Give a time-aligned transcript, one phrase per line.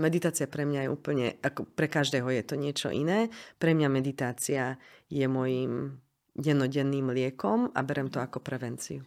[0.00, 3.28] Meditácia pre mňa je úplne, ako pre každého je to niečo iné.
[3.60, 4.80] Pre mňa meditácia
[5.12, 6.00] je mojim
[6.32, 9.04] dennodenným liekom a berem to ako prevenciu.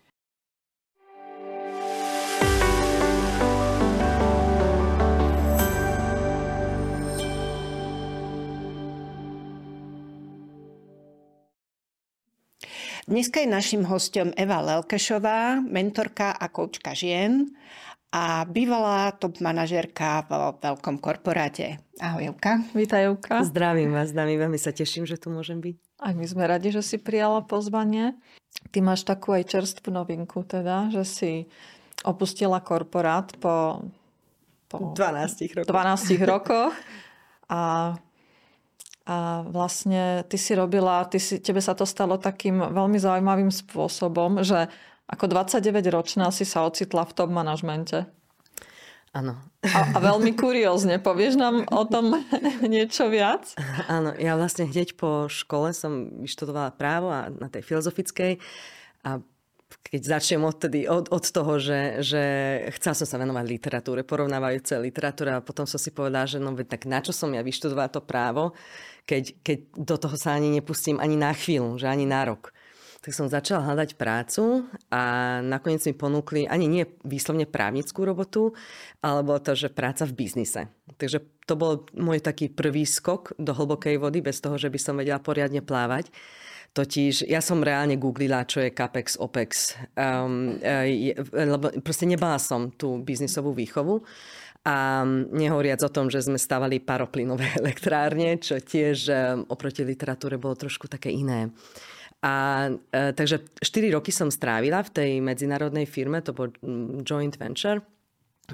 [13.05, 17.53] Dneska je našim hostom Eva Lelkešová, mentorka a koučka žien
[18.11, 21.79] a bývalá top manažerka vo veľkom korporáte.
[21.97, 22.61] Ahoj, Evka.
[22.75, 23.41] Vítaj, Evka.
[23.45, 25.75] Zdravím vás, dámy, veľmi sa teším, že tu môžem byť.
[26.03, 28.17] Aj my sme radi, že si prijala pozvanie.
[28.71, 31.31] Ty máš takú aj čerstvú novinku, teda, že si
[32.03, 33.85] opustila korporát po,
[34.67, 35.71] po 12 rokoch.
[35.71, 36.73] 12 rokoch
[37.49, 37.95] a
[39.05, 44.41] a vlastne ty si robila, ty si, tebe sa to stalo takým veľmi zaujímavým spôsobom,
[44.41, 44.65] že
[45.05, 48.09] ako 29-ročná si sa ocitla v top manažmente.
[49.15, 49.39] Áno.
[49.63, 50.99] A, a veľmi kuriózne.
[50.99, 52.19] Povieš nám o tom
[52.73, 53.55] niečo viac?
[53.87, 58.43] Áno, ja vlastne hneď po škole som vyštudovala právo a na tej filozofickej
[59.07, 59.23] a
[59.85, 62.23] keď začnem odtedy, od, od toho, že, že
[62.77, 66.89] chcela som sa venovať literatúre, porovnávajúce literatúre a potom som si povedala, že no tak
[66.89, 68.57] na čo som ja vyštudovala to právo,
[69.05, 72.54] keď, keď do toho sa ani nepustím ani na chvíľu, že ani na rok.
[73.05, 78.57] Tak som začala hľadať prácu a nakoniec mi ponúkli ani nie výslovne právnickú robotu,
[79.05, 80.73] alebo to, že práca v biznise.
[80.97, 84.97] Takže to bol môj taký prvý skok do hlbokej vody, bez toho, že by som
[84.97, 86.09] vedela poriadne plávať.
[86.73, 92.73] Totiž ja som reálne googlila, čo je CAPEX, OPEX, um, e, lebo proste nebala som
[92.73, 94.01] tú biznisovú výchovu.
[94.65, 99.13] A nehovoriac o tom, že sme stavali paroplynové elektrárne, čo tiež e,
[99.45, 101.53] oproti literatúre bolo trošku také iné.
[102.25, 106.49] A, e, takže 4 roky som strávila v tej medzinárodnej firme, to bol
[107.05, 107.85] joint venture.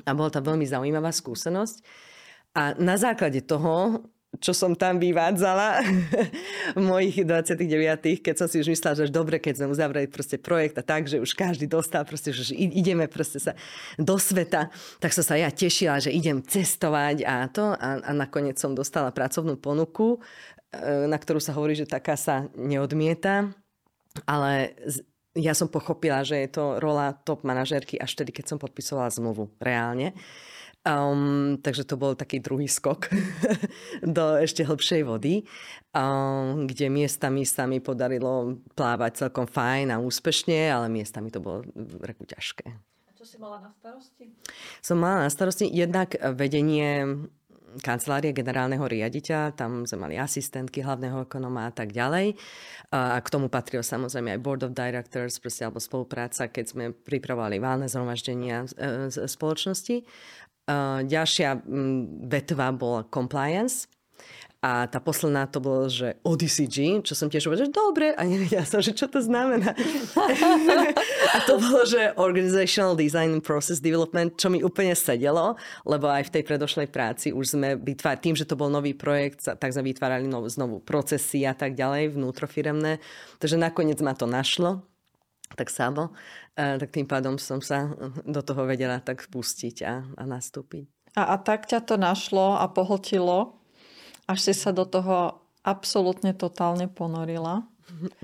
[0.04, 1.80] A bola to veľmi zaujímavá skúsenosť.
[2.52, 4.04] A na základe toho
[4.40, 5.84] čo som tam vyvádzala
[6.80, 10.40] v mojich 29 keď som si už myslela, že už dobre, keď sme uzavreli proste
[10.40, 13.60] projekt a tak, že už každý dostal proste, že ideme proste sa
[14.00, 14.72] do sveta,
[15.04, 17.76] tak som sa ja tešila, že idem cestovať a to.
[17.76, 20.24] A, a nakoniec som dostala pracovnú ponuku,
[20.72, 23.52] e, na ktorú sa hovorí, že taká sa neodmieta,
[24.28, 24.76] ale
[25.36, 29.48] ja som pochopila, že je to rola top manažérky až vtedy, keď som podpisovala zmluvu
[29.64, 30.12] reálne.
[30.82, 33.06] Um, takže to bol taký druhý skok
[34.18, 35.46] do ešte hlbšej vody,
[35.94, 41.62] um, kde miestami sa mi podarilo plávať celkom fajn a úspešne, ale miestami to bolo
[42.02, 42.66] reku ťažké.
[43.06, 44.34] A čo si mala na starosti?
[44.82, 47.30] Som mala na starosti jednak vedenie
[47.80, 52.36] kancelárie generálneho riaditeľa, tam sme mali asistentky hlavného ekonoma a tak ďalej.
[52.92, 57.64] A k tomu patril samozrejme aj Board of Directors, proste, alebo spolupráca, keď sme pripravovali
[57.64, 60.04] válne zhromaždenia e, spoločnosti.
[61.08, 61.50] Ďalšia
[62.28, 63.88] vetva bola compliance.
[64.62, 68.62] A tá posledná to bolo, že ODCG, čo som tiež povedala, že dobre, a nevedela
[68.62, 69.74] som, že čo to znamená.
[71.34, 76.30] a to bolo, že Organizational Design and Process Development, čo mi úplne sedelo, lebo aj
[76.30, 79.90] v tej predošlej práci už sme vytvárali, tým, že to bol nový projekt, tak sme
[79.90, 83.02] vytvárali nov, znovu procesy a tak ďalej, vnútrofiremné.
[83.42, 84.86] Takže nakoniec ma to našlo
[85.52, 86.16] tak samo,
[86.56, 87.92] tak tým pádom som sa
[88.24, 90.88] do toho vedela tak pustiť a, a nastúpiť.
[91.20, 93.61] A, a tak ťa to našlo a pohltilo,
[94.28, 97.66] až si sa do toho absolútne totálne ponorila.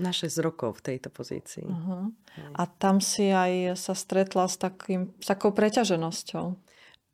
[0.00, 1.68] Na 6 rokov v tejto pozícii.
[1.68, 2.08] Uh-huh.
[2.56, 6.46] A tam si aj sa stretla s, takým, s takou preťaženosťou.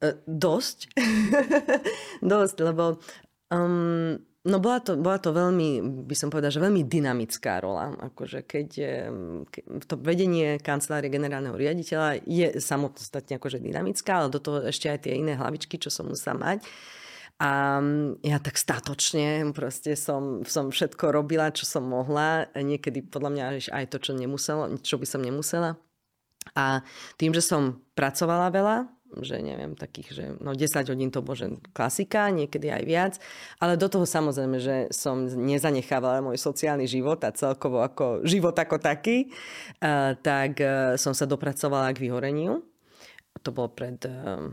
[0.01, 0.95] E, dosť.
[2.35, 3.03] dosť, lebo
[3.51, 7.97] um, No bola to, bola to veľmi, by som povedala, že veľmi dynamická rola.
[8.13, 8.69] Akože keď,
[9.49, 15.09] keď to vedenie kancelárie generálneho riaditeľa je samostatne akože dynamická, ale do toho ešte aj
[15.09, 16.61] tie iné hlavičky, čo som musela mať.
[17.43, 17.83] A
[18.23, 22.47] ja tak statočne proste som, som všetko robila, čo som mohla.
[22.55, 25.75] Niekedy podľa mňa aj to, čo, nemusela, čo by som nemusela.
[26.55, 26.87] A
[27.19, 28.77] tým, že som pracovala veľa,
[29.23, 33.15] že neviem, takých, že no 10 hodín to bože klasika, niekedy aj viac,
[33.63, 38.83] ale do toho samozrejme, že som nezanechávala môj sociálny život a celkovo ako život ako
[38.83, 39.31] taký,
[39.83, 42.63] uh, tak uh, som sa dopracovala k vyhoreniu.
[43.43, 44.51] To bolo pred uh,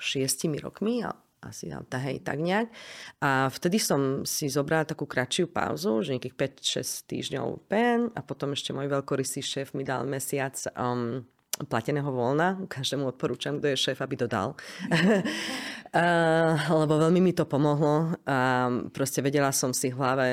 [0.00, 1.04] šiestimi rokmi,
[1.44, 2.72] asi hej, tak nejak.
[3.20, 8.56] A vtedy som si zobrala takú kratšiu pauzu, že nejakých 5-6 týždňov pen a potom
[8.56, 11.22] ešte môj veľkorysý šéf mi dal mesiac um,
[11.62, 12.66] plateného voľna.
[12.66, 14.58] Každému odporúčam, kto je šéf, aby to dal.
[16.82, 18.18] lebo veľmi mi to pomohlo.
[18.26, 20.26] A proste vedela som si v hlave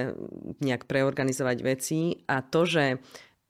[0.57, 2.17] nejak preorganizovať veci.
[2.25, 2.97] A to, že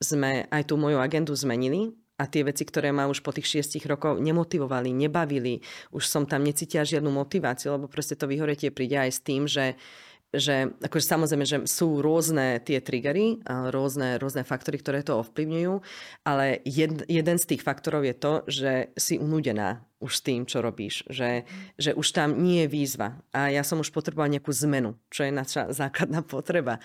[0.02, 3.89] sme aj tú moju agendu zmenili, a tie veci, ktoré ma už po tých šiestich
[3.89, 9.09] rokoch nemotivovali, nebavili, už som tam necítila žiadnu motiváciu, lebo proste to vyhoretie príde aj
[9.09, 9.73] s tým, že
[10.31, 15.83] že akože samozrejme, že sú rôzne tie triggery, rôzne, rôzne faktory, ktoré to ovplyvňujú,
[16.23, 20.63] ale jed, jeden z tých faktorov je to, že si unudená už s tým, čo
[20.63, 21.44] robíš, že,
[21.75, 25.35] že už tam nie je výzva a ja som už potrebovala nejakú zmenu, čo je
[25.35, 26.79] naša základná potreba.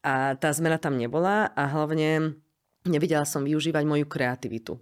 [0.00, 2.40] A tá zmena tam nebola a hlavne
[2.86, 4.78] nevedela som využívať moju kreativitu.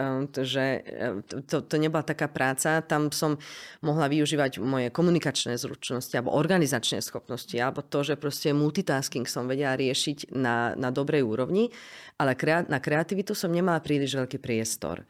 [0.00, 3.36] Ehm, že ehm, to, to nebola taká práca, tam som
[3.84, 9.76] mohla využívať moje komunikačné zručnosti alebo organizačné schopnosti, alebo to, že proste multitasking som vedela
[9.76, 11.68] riešiť na, na dobrej úrovni,
[12.16, 12.32] ale
[12.68, 15.04] na kreativitu som nemala príliš veľký priestor.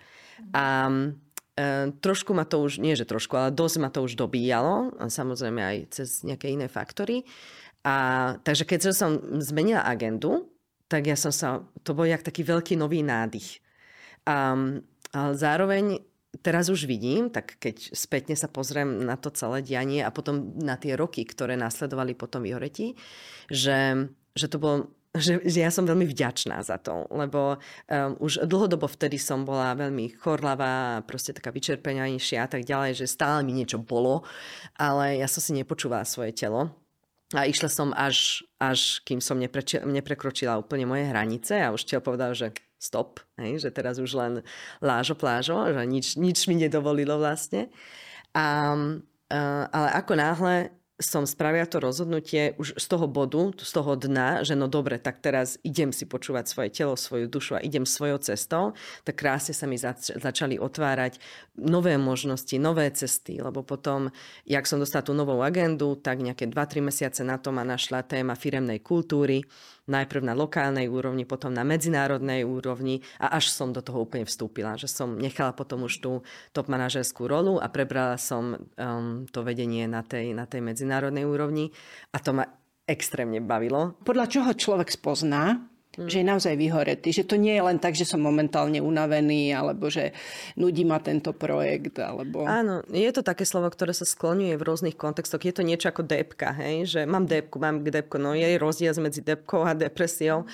[0.57, 4.97] A e, trošku ma to už, nie že trošku, ale dosť ma to už dobíjalo,
[5.07, 7.23] samozrejme aj cez nejaké iné faktory.
[7.81, 10.51] A, takže keď som zmenila agendu,
[10.91, 13.63] tak ja som sa, to bol jak taký veľký nový nádych
[14.29, 15.85] Um, ale zároveň
[16.45, 20.79] teraz už vidím, tak keď spätne sa pozriem na to celé dianie a potom na
[20.79, 22.95] tie roky, ktoré následovali potom vyhoretí,
[23.51, 24.07] že,
[24.37, 24.77] že to bolo
[25.11, 29.75] že, že ja som veľmi vďačná za to, lebo um, už dlhodobo vtedy som bola
[29.75, 34.23] veľmi chorlavá, proste taká vyčerpenejšia a tak ďalej, že stále mi niečo bolo,
[34.79, 36.71] ale ja som si nepočúvala svoje telo.
[37.31, 42.03] A išla som až, až kým som nepreči, neprekročila úplne moje hranice a už telo
[42.03, 42.51] povedal, že
[42.81, 44.33] stop, hej, že teraz už len
[44.83, 47.71] lážo plážo, že nič, nič mi nedovolilo vlastne.
[48.35, 48.75] A,
[49.71, 54.55] ale ako náhle som spravila to rozhodnutie už z toho bodu, z toho dna, že
[54.55, 58.77] no dobre, tak teraz idem si počúvať svoje telo, svoju dušu a idem svojou cestou,
[59.03, 61.17] tak krásne sa mi zač- začali otvárať
[61.57, 64.13] nové možnosti, nové cesty, lebo potom,
[64.45, 68.37] jak som dostala tú novú agendu, tak nejaké 2-3 mesiace na to ma našla téma
[68.37, 69.43] firemnej kultúry,
[69.91, 74.79] najprv na lokálnej úrovni, potom na medzinárodnej úrovni a až som do toho úplne vstúpila,
[74.79, 76.13] že som nechala potom už tú
[76.55, 81.75] top manažerskú rolu a prebrala som um, to vedenie na tej, na tej medzinárodnej úrovni
[82.15, 82.47] a to ma
[82.87, 83.95] extrémne bavilo.
[84.03, 86.07] Podľa čoho človek spozná, Mm.
[86.07, 87.09] Že je naozaj vyhoretý.
[87.11, 90.15] Že to nie je len tak, že som momentálne unavený, alebo že
[90.55, 91.99] nudí ma tento projekt.
[91.99, 92.47] Alebo...
[92.47, 95.43] Áno, je to také slovo, ktoré sa skloňuje v rôznych kontextoch.
[95.43, 96.87] Je to niečo ako depka, hej?
[96.87, 98.23] že mám depku, mám depku.
[98.23, 100.47] No je rozdiel medzi depkou a depresiou.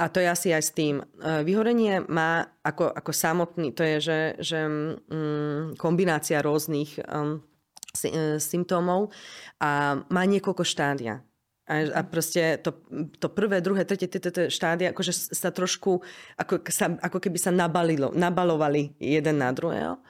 [0.00, 1.04] A to je asi aj s tým.
[1.04, 1.04] E,
[1.44, 7.40] vyhorenie má ako, ako samotný, to je, že, že mm, kombinácia rôznych um,
[8.38, 9.10] symptómov
[9.58, 11.24] a má niekoľko štádia.
[11.68, 12.72] A, a proste to,
[13.20, 16.00] to prvé, druhé, tretie, tretie štádia, akože sa trošku,
[16.40, 20.00] ako, sa, ako keby sa nabalilo, nabalovali jeden na druhého.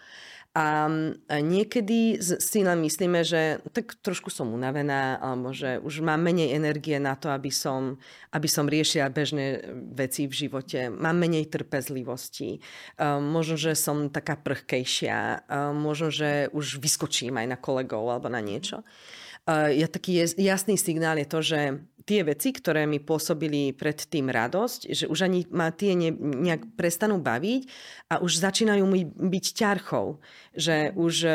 [0.56, 0.90] A,
[1.38, 6.98] niekedy si len myslíme, že tak trošku som unavená, alebo že už mám menej energie
[6.98, 8.00] na to, aby som,
[8.34, 9.62] aby som riešila bežné
[9.94, 10.90] veci v živote.
[10.90, 12.58] Mám menej trpezlivosti.
[12.98, 15.46] Um, možno, že som taká prchkejšia.
[15.46, 18.82] Um, možno, že už vyskočím aj na kolegov alebo na niečo
[19.48, 21.60] ja taký jasný signál je to, že
[22.08, 27.20] tie veci, ktoré mi pôsobili predtým radosť, že už ani ma tie ne, nejak prestanú
[27.20, 27.68] baviť
[28.08, 30.16] a už začínajú mi byť ťarchou.
[30.56, 31.32] Že už e,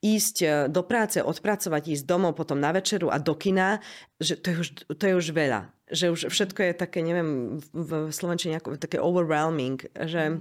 [0.00, 3.84] ísť e, do práce, odpracovať, ísť domov, potom na večeru a do kina,
[4.16, 5.68] že to je už, to je už veľa.
[5.92, 10.40] Že už všetko je také, neviem, v Slovenčine také overwhelming, že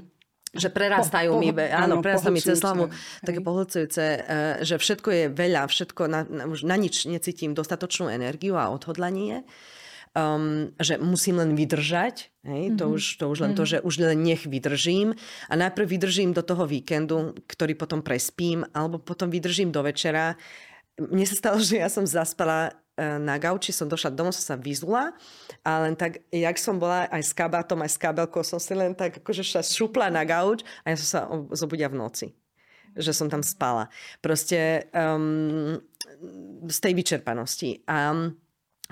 [0.54, 2.94] že prerastajú po, mi, po, áno, prerastajú mi cez hlavu,
[3.26, 4.22] také pohľcujúce, eh,
[4.62, 9.44] že všetko je veľa, všetko, na, už na nič necítim dostatočnú energiu a odhodlanie.
[10.14, 12.78] Um, že musím len vydržať, hej, mm-hmm.
[12.78, 13.66] to, už, to už len mm-hmm.
[13.66, 15.18] to, že už len nech vydržím
[15.50, 20.38] a najprv vydržím do toho víkendu, ktorý potom prespím, alebo potom vydržím do večera.
[21.02, 24.58] Mne sa stalo, že ja som zaspala E, na gauči, som došla domov, som sa
[24.60, 25.18] vyzula
[25.66, 28.94] a len tak, jak som bola aj s kabátom, aj s kabelkou, som si len
[28.94, 31.20] tak akože sa šupla na gauč a ja som sa
[31.58, 32.28] zobudia v noci
[32.94, 33.90] že som tam spala.
[34.22, 35.82] Proste um,
[36.70, 37.82] z tej vyčerpanosti.
[37.90, 38.30] A,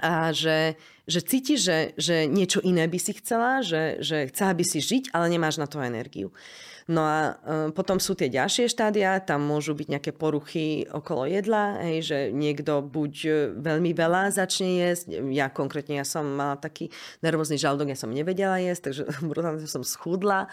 [0.02, 4.66] a že, že cítiš, že, že niečo iné by si chcela, že, že chcela by
[4.66, 6.34] si žiť, ale nemáš na to energiu.
[6.90, 7.34] No a e,
[7.72, 12.82] potom sú tie ďalšie štádia, tam môžu byť nejaké poruchy okolo jedla, hej, že niekto
[12.82, 13.32] buď e,
[13.62, 16.90] veľmi veľa začne jesť, ja konkrétne ja som mala taký
[17.22, 20.50] nervózny žalúdok, ja som nevedela jesť, takže brutálne som schudla.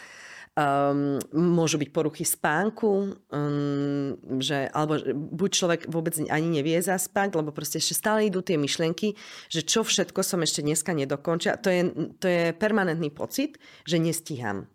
[0.58, 7.54] Um, môžu byť poruchy spánku, um, že, alebo buď človek vôbec ani nevie zaspať, lebo
[7.54, 9.14] proste ešte stále idú tie myšlienky,
[9.46, 11.62] že čo všetko som ešte dneska nedokončila.
[11.62, 11.82] To je,
[12.18, 13.54] to je permanentný pocit,
[13.86, 14.66] že nestíham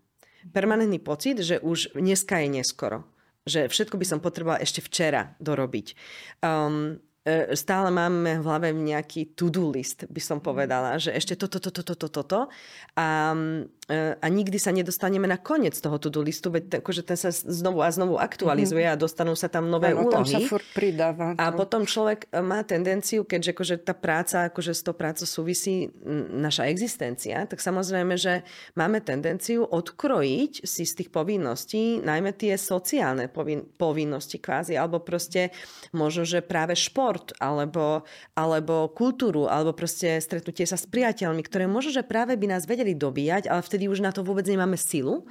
[0.52, 3.08] permanentný pocit, že už dneska je neskoro.
[3.48, 5.96] Že všetko by som potrebovala ešte včera dorobiť.
[6.44, 7.00] Um,
[7.56, 12.08] stále máme v hlave nejaký to-do list, by som povedala, že ešte toto, toto, toto,
[12.12, 12.40] toto.
[13.00, 13.32] A,
[13.83, 17.84] E, a nikdy sa nedostaneme na koniec toho to-do listu, veď akože ten sa znovu
[17.84, 18.96] a znovu aktualizuje mm-hmm.
[18.96, 20.24] a dostanú sa tam nové ano, úlohy.
[20.24, 21.36] Tam sa furt pridáva.
[21.36, 25.92] A potom človek e, má tendenciu, keďže akože tá práca, akože s tou prácou súvisí
[26.32, 28.48] naša existencia, tak samozrejme, že
[28.80, 35.52] máme tendenciu odkrojiť si z tých povinností, najmä tie sociálne povin- povinnosti kvázi, alebo proste
[35.92, 42.00] možno, že práve šport, alebo, alebo kultúru, alebo proste stretnutie sa s priateľmi, ktoré možno,
[42.00, 45.26] že práve by nás vedeli dobíjať, ale v vtedy už na to vôbec nemáme silu.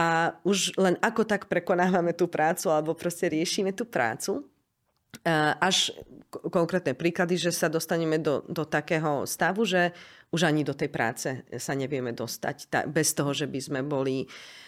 [0.00, 4.48] A už len ako tak prekonávame tú prácu alebo proste riešime tú prácu.
[5.60, 5.92] Až
[6.52, 9.92] konkrétne príklady, že sa dostaneme do, do takého stavu, že
[10.32, 14.65] už ani do tej práce sa nevieme dostať bez toho, že by sme boli uh,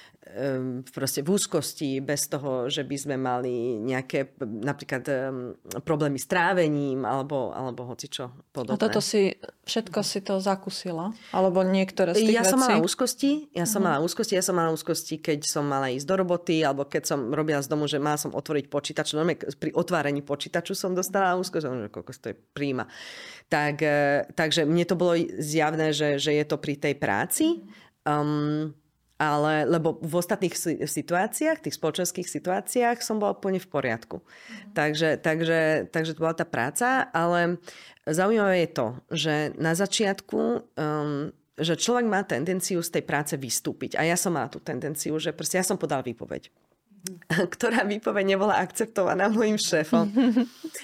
[0.93, 5.03] proste v úzkosti, bez toho, že by sme mali nejaké napríklad
[5.83, 8.77] problémy s trávením alebo, alebo hoci čo podobné.
[8.77, 11.17] A toto si, všetko si to zakusila?
[11.33, 12.53] Alebo niektoré z tých Ja vecí?
[12.53, 13.97] som mala úzkosti, ja som uh-huh.
[13.97, 17.19] mala úzkosti, ja som mala úzkosti, keď som mala ísť do roboty, alebo keď som
[17.33, 19.17] robila z domu, že mala som otvoriť počítač.
[19.17, 22.85] Normálne pri otváraní počítaču som dostala úzkosť, že koľko to je príjma.
[23.49, 27.65] Tak, e, takže mne to bolo zjavné, že, že je to pri tej práci.
[28.05, 28.77] Um,
[29.19, 30.55] ale, lebo v ostatných
[30.87, 34.23] situáciách, tých spoločenských situáciách som bola úplne v poriadku.
[34.23, 34.79] Mm.
[34.79, 35.61] Takže, takže,
[35.91, 37.59] takže to bola tá práca, ale
[38.07, 40.39] zaujímavé je to, že na začiatku
[40.79, 43.99] um, že človek má tendenciu z tej práce vystúpiť.
[43.99, 47.51] A ja som mala tú tendenciu, že proste ja som podal výpoveď mhm.
[47.55, 50.07] ktorá výpoveď nebola akceptovaná môjim šéfom.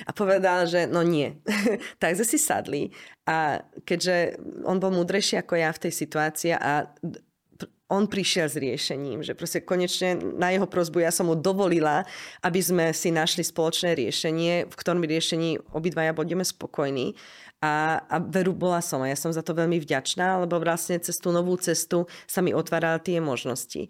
[0.03, 1.39] A povedal, že no nie.
[2.03, 2.91] Takže si sadli
[3.23, 4.37] a keďže
[4.67, 6.91] on bol múdrejší ako ja v tej situácii a
[7.93, 12.09] on prišiel s riešením, že proste konečne na jeho prozbu ja som mu dovolila,
[12.41, 17.13] aby sme si našli spoločné riešenie, v ktorom riešení obidvaja budeme spokojní.
[17.61, 21.17] A, a veru bola som a ja som za to veľmi vďačná, lebo vlastne cez
[21.17, 23.89] tú novú cestu sa mi otvárali tie možnosti.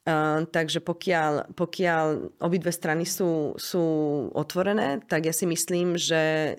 [0.00, 2.04] Uh, takže pokiaľ, pokiaľ
[2.40, 3.84] obidve strany sú, sú
[4.32, 6.56] otvorené, tak ja si myslím, že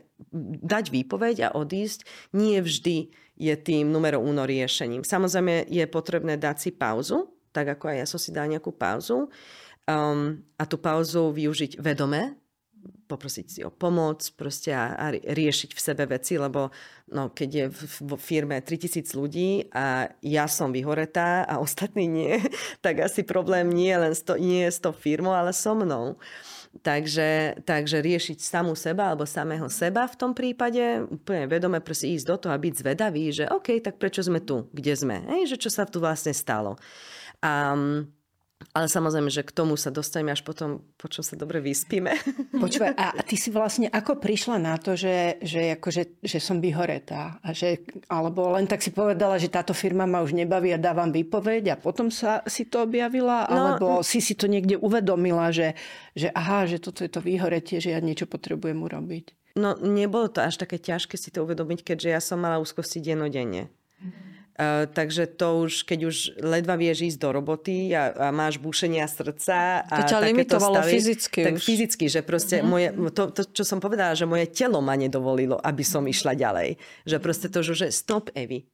[0.61, 2.05] dať výpoveď a odísť
[2.37, 3.09] nie vždy
[3.41, 5.01] je tým numero uno riešením.
[5.01, 9.25] Samozrejme je potrebné dať si pauzu, tak ako aj ja som si dal nejakú pauzu
[9.89, 12.37] um, a tú pauzu využiť vedome,
[13.09, 16.71] poprosiť si o pomoc proste a, a riešiť v sebe veci, lebo
[17.11, 17.65] no, keď je
[18.07, 22.39] v, firme 3000 ľudí a ja som vyhoretá a ostatní nie,
[22.79, 26.15] tak asi problém nie, len sto, nie je s tou firmou, ale so mnou.
[26.71, 32.25] Takže, takže riešiť samú seba alebo samého seba v tom prípade, úplne vedome proste ísť
[32.25, 35.59] do toho a byť zvedavý, že OK, tak prečo sme tu, kde sme, hej, že
[35.59, 36.79] čo sa tu vlastne stalo.
[37.43, 37.75] A
[38.71, 42.13] ale samozrejme, že k tomu sa dostaneme až potom, po čom sa dobre vyspíme.
[42.63, 47.41] Počúvaj, a ty si vlastne ako prišla na to, že, že, akože, že som vyhoretá?
[47.41, 51.09] A že, alebo len tak si povedala, že táto firma ma už nebaví a dávam
[51.09, 53.49] výpoveď a potom sa si to objavila?
[53.49, 55.75] No, alebo si si to niekde uvedomila, že,
[56.15, 59.57] že aha, že toto je to vyhoretie, že ja niečo potrebujem urobiť?
[59.59, 63.67] No nebolo to až také ťažké si to uvedomiť, keďže ja som mala úzkosti denodenne.
[63.99, 64.30] Mm-hmm.
[64.61, 69.09] Uh, takže to už, keď už ledva vieš ísť do roboty a, a máš bušenia
[69.09, 71.65] srdca a to ťa limitovalo stavy, fyzicky tak už.
[71.65, 72.69] fyzicky, že proste mm-hmm.
[72.69, 76.77] moje, to, to, čo som povedala, že moje telo ma nedovolilo, aby som išla ďalej.
[77.09, 78.69] Že proste to, že stop, Evi.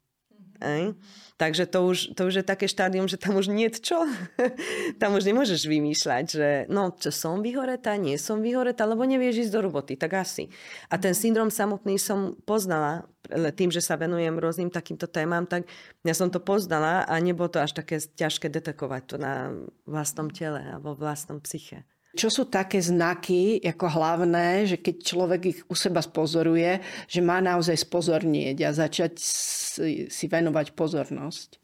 [0.60, 0.92] Mm-hmm.
[1.38, 4.02] Takže to už, to už je také štádium, že tam už nie je čo.
[5.02, 9.54] tam už nemôžeš vymýšľať, že no, čo som vyhoretá, nie som vyhoretá, lebo nevieš ísť
[9.54, 10.50] do roboty, tak asi.
[10.90, 15.70] A ten syndrom samotný som poznala tým, že sa venujem rôznym takýmto témam, tak
[16.02, 19.54] ja som to poznala a nebolo to až také ťažké detekovať to na
[19.86, 21.86] vlastnom tele alebo vlastnom psyche.
[22.18, 27.38] Čo sú také znaky ako hlavné, že keď človek ich u seba spozoruje, že má
[27.38, 31.62] naozaj spozornieť a začať si, venovať pozornosť?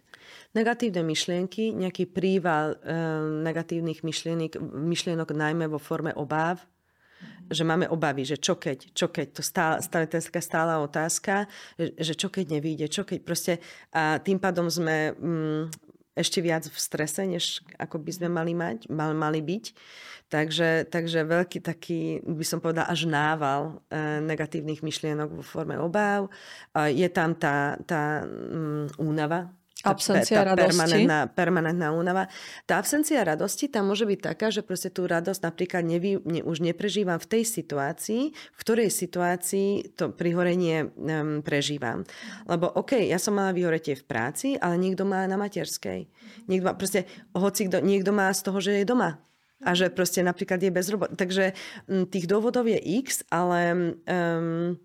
[0.54, 3.02] Negatívne myšlienky, nejaký príval e,
[3.42, 6.62] negatívnych myšlienok, myšlienok najmä vo forme obáv,
[7.50, 11.50] že máme obavy, že čo keď, čo keď, to stále to je taká stála otázka,
[11.78, 13.54] že čo keď nevíde, čo keď proste
[13.92, 15.83] a tým pádom sme mm,
[16.14, 19.66] ešte viac v strese, než ako by sme mali mať, mal, mali byť.
[20.30, 26.30] Takže, takže veľký taký, by som povedala, až nával e, negatívnych myšlienok vo forme obáv.
[26.74, 30.80] E, je tam tá, tá um, únava, Absencia tá, tá radosti.
[30.80, 32.32] Permanentná, permanentná únava.
[32.64, 36.64] Tá absencia radosti tam môže byť taká, že proste tú radosť napríklad nevy, ne, už
[36.64, 42.08] neprežívam v tej situácii, v ktorej situácii to prihorenie um, prežívam.
[42.48, 46.08] Lebo OK, ja som mala vyhoretie v práci, ale niekto má na materskej.
[46.48, 47.04] Niekto má, proste,
[47.36, 49.20] hoci kto, niekto má z toho, že je doma
[49.64, 51.16] a že proste napríklad je bez roboty.
[51.16, 51.56] Takže
[52.12, 54.76] tých dôvodov je x, ale um,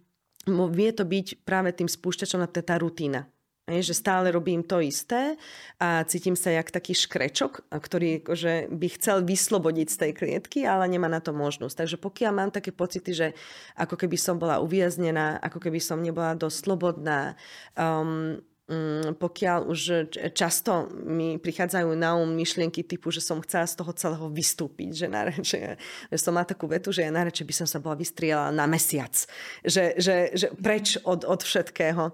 [0.74, 3.26] vie to byť práve tým spúšťačom na tá rutina.
[3.68, 5.36] Že stále robím to isté
[5.76, 10.88] a cítim sa jak taký škrečok, ktorý akože by chcel vyslobodiť z tej klietky, ale
[10.88, 11.84] nemá na to možnosť.
[11.84, 13.28] Takže pokiaľ mám také pocity, že
[13.76, 17.36] ako keby som bola uviaznená, ako keby som nebola dosť slobodná,
[17.76, 23.80] um, Mm, pokiaľ už často mi prichádzajú na um myšlienky typu, že som chcela z
[23.80, 25.80] toho celého vystúpiť, že, na, že,
[26.20, 29.16] som má takú vetu, že ja najradšej by som sa bola vystriela na mesiac,
[29.64, 32.12] že, že, že preč od, od všetkého.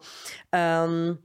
[0.54, 1.18] Um,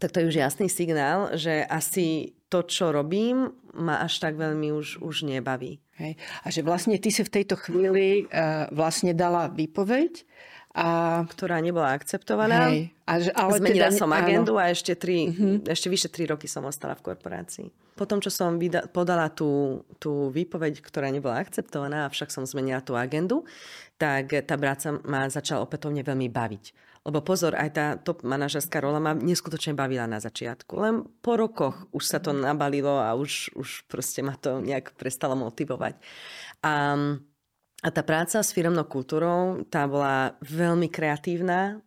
[0.00, 4.70] tak to je už jasný signál, že asi to, čo robím, ma až tak veľmi
[4.70, 5.82] už, už nebaví.
[5.98, 6.18] Hej.
[6.42, 10.26] A že vlastne ty si v tejto chvíli uh, vlastne dala výpoveď
[10.74, 11.22] a...
[11.30, 12.70] ktorá nebola akceptovaná.
[12.70, 12.90] Hej.
[13.06, 14.62] A, že, ale Zmenila teda, som agendu áno.
[14.66, 15.66] a ešte, tri, uh-huh.
[15.70, 17.70] ešte vyše tri roky som ostala v korporácii.
[17.94, 22.98] Potom, čo som vyda- podala tú, tú výpoveď, ktorá nebola akceptovaná, avšak som zmenila tú
[22.98, 23.46] agendu,
[23.94, 26.64] tak tá práca ma začala opätovne veľmi baviť.
[27.04, 30.72] Lebo pozor, aj tá top manažerská rola ma neskutočne bavila na začiatku.
[30.80, 35.36] Len po rokoch už sa to nabalilo a už, už proste ma to nejak prestalo
[35.36, 36.00] motivovať.
[36.64, 36.72] A
[37.84, 41.84] a tá práca s firmnou kultúrou, tá bola veľmi kreatívna.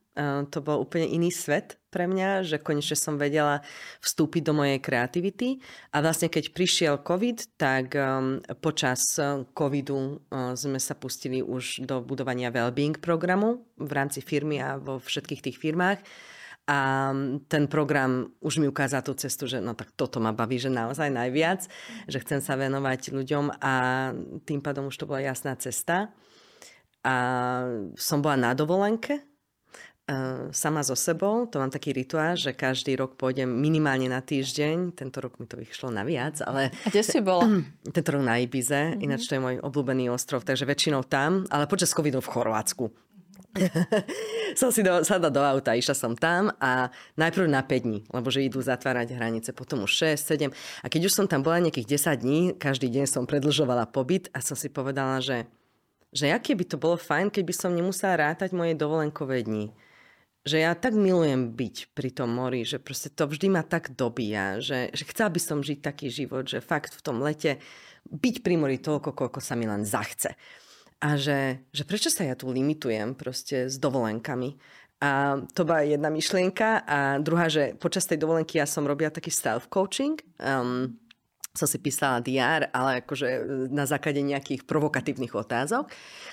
[0.53, 3.65] To bol úplne iný svet pre mňa, že konečne som vedela
[4.05, 5.57] vstúpiť do mojej kreativity.
[5.89, 9.17] A vlastne keď prišiel COVID, tak um, počas
[9.57, 15.01] COVIDu uh, sme sa pustili už do budovania well-being programu v rámci firmy a vo
[15.01, 16.05] všetkých tých firmách.
[16.69, 17.09] A
[17.49, 21.09] ten program už mi ukázal tú cestu, že no tak toto ma baví, že naozaj
[21.09, 21.65] najviac,
[22.05, 23.73] že chcem sa venovať ľuďom a
[24.45, 26.13] tým pádom už to bola jasná cesta.
[27.07, 27.15] A
[27.95, 29.23] som bola na dovolenke,
[30.55, 31.43] sama so sebou.
[31.51, 34.95] To mám taký rituál, že každý rok pôjdem minimálne na týždeň.
[34.95, 36.71] Tento rok mi to vyšlo na viac, ale...
[36.87, 37.43] A kde si bola?
[37.95, 39.03] Tento rok na Ibize, mm-hmm.
[39.03, 42.87] ináč to je môj obľúbený ostrov, takže väčšinou tam, ale počas covidu v Chorvátsku.
[44.59, 48.29] som si do, sadla do auta, išla som tam a najprv na 5 dní, lebo
[48.29, 50.53] že idú zatvárať hranice, potom už 6, 7.
[50.83, 54.45] A keď už som tam bola nejakých 10 dní, každý deň som predlžovala pobyt a
[54.45, 55.49] som si povedala, že,
[56.13, 59.73] že aké by to bolo fajn, keby som nemusela rátať moje dovolenkové dni.
[60.47, 64.63] Že ja tak milujem byť pri tom mori, že proste to vždy ma tak dobíja,
[64.63, 67.59] že, že chcela by som žiť taký život, že fakt v tom lete
[68.07, 70.39] byť pri mori toľko, koľko sa mi len zachce
[70.97, 74.57] a že, že prečo sa ja tu limitujem proste s dovolenkami.
[74.97, 76.81] A to bola jedna myšlienka.
[76.89, 80.17] A druhá, že počas tej dovolenky ja som robila taký self-coaching.
[80.41, 80.97] Um,
[81.53, 85.89] som si písala DR, ale akože na základe nejakých provokatívnych otázok.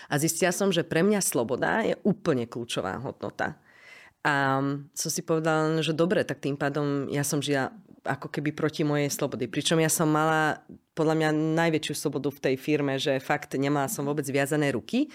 [0.09, 3.61] A zistila som, že pre mňa sloboda je úplne kľúčová hodnota.
[4.25, 4.57] A
[4.97, 9.09] som si povedala, že dobre, tak tým pádom ja som žila ako keby proti mojej
[9.13, 9.49] slobody.
[9.49, 10.65] Pričom ja som mala
[10.97, 15.09] podľa mňa najväčšiu slobodu v tej firme, že fakt nemala som vôbec viazané ruky,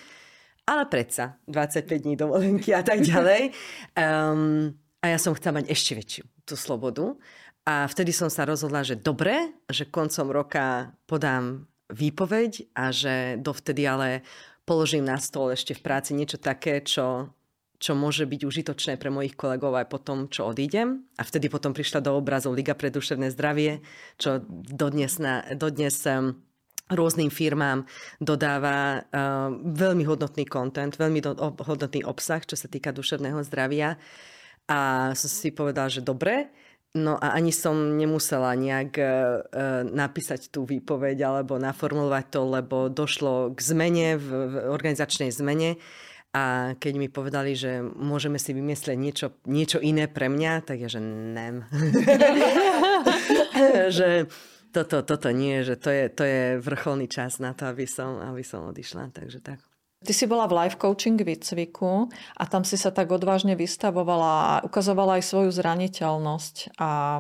[0.66, 3.54] ale predsa 25 dní dovolenky a tak ďalej.
[3.98, 7.18] Um, a ja som chcela mať ešte väčšiu tú slobodu.
[7.66, 13.86] A vtedy som sa rozhodla, že dobre, že koncom roka podám výpoveď a že dovtedy
[13.86, 14.26] ale
[14.66, 17.34] položím na stôl ešte v práci niečo také, čo
[17.80, 21.08] čo môže byť užitočné pre mojich kolegov aj po tom, čo odídem.
[21.16, 23.80] A vtedy potom prišla do obrazov Liga pre duševné zdravie,
[24.20, 25.96] čo dodnes, na, dodnes
[26.92, 27.88] rôznym firmám
[28.20, 33.96] dodáva uh, veľmi hodnotný content, veľmi do, hodnotný obsah, čo sa týka duševného zdravia.
[34.68, 36.52] A som si povedala, že dobre,
[36.90, 39.06] No a ani som nemusela nejak uh,
[39.86, 45.78] napísať tú výpoveď alebo naformulovať to, lebo došlo k zmene, v, v organizačnej zmene
[46.30, 50.90] a keď mi povedali, že môžeme si vymyslieť niečo, niečo iné pre mňa, tak ja,
[50.90, 51.66] že nem.
[53.98, 54.30] že
[54.70, 58.46] toto, toto nie, že to je, to je vrcholný čas na to, aby som, aby
[58.46, 59.10] som odišla.
[59.10, 59.58] Takže tak.
[60.00, 64.54] Ty si bola v life coaching výcviku a tam si sa tak odvážne vystavovala a
[64.64, 67.20] ukazovala aj svoju zraniteľnosť a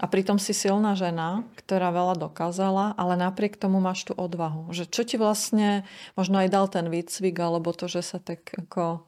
[0.00, 4.72] a pritom si silná žena, ktorá veľa dokázala, ale napriek tomu máš tú odvahu.
[4.72, 5.84] Že čo ti vlastne
[6.16, 9.04] možno aj dal ten výcvik, alebo to, že sa tak ako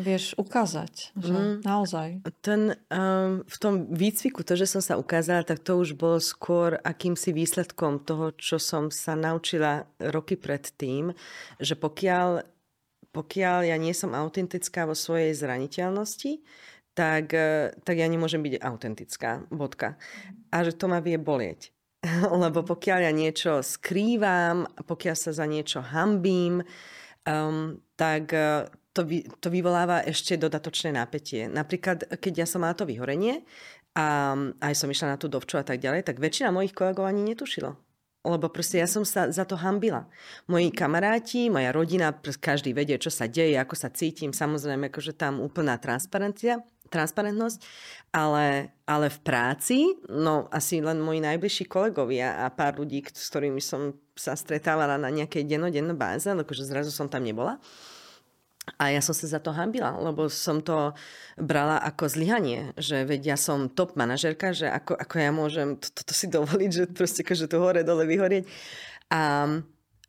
[0.00, 1.12] vieš ukázať.
[1.20, 1.56] Že mm.
[1.68, 2.08] naozaj.
[2.40, 6.80] Ten, um, v tom výcviku, to, že som sa ukázala, tak to už bolo skôr
[6.80, 11.12] akýmsi výsledkom toho, čo som sa naučila roky predtým,
[11.60, 12.40] že pokiaľ,
[13.12, 16.40] pokiaľ ja nie som autentická vo svojej zraniteľnosti,
[17.00, 19.48] tak, e, tak ja nemôžem byť autentická.
[19.48, 19.96] Bodka.
[20.52, 21.72] A že to ma vie bolieť.
[22.44, 26.60] Lebo pokiaľ ja niečo skrývam, pokiaľ sa za niečo hambím,
[27.24, 31.48] um, tak e, to, vy, to vyvoláva ešte dodatočné napätie.
[31.48, 33.48] Napríklad, keď ja som mala to vyhorenie
[33.96, 37.24] a aj som išla na tú dovču a tak ďalej, tak väčšina mojich kolegov ani
[37.24, 37.72] netušilo.
[38.20, 40.04] Lebo proste ja som sa za to hambila.
[40.44, 44.36] Moji kamaráti, moja rodina, každý vedie, čo sa deje, ako sa cítim.
[44.36, 47.58] Samozrejme, akože tam úplná transparencia transparentnosť,
[48.10, 49.78] ale, ale v práci,
[50.10, 55.08] no asi len moji najbližší kolegovia a pár ľudí, s ktorými som sa stretávala na
[55.08, 57.56] nejakej dennodennej báze, akože zrazu som tam nebola.
[58.76, 60.92] A ja som sa za to hambila, lebo som to
[61.40, 66.04] brala ako zlyhanie, že veď ja som top manažerka, že ako, ako ja môžem toto
[66.04, 68.44] to, to si dovoliť, že proste že to hore dole vyhorieť.
[69.10, 69.48] A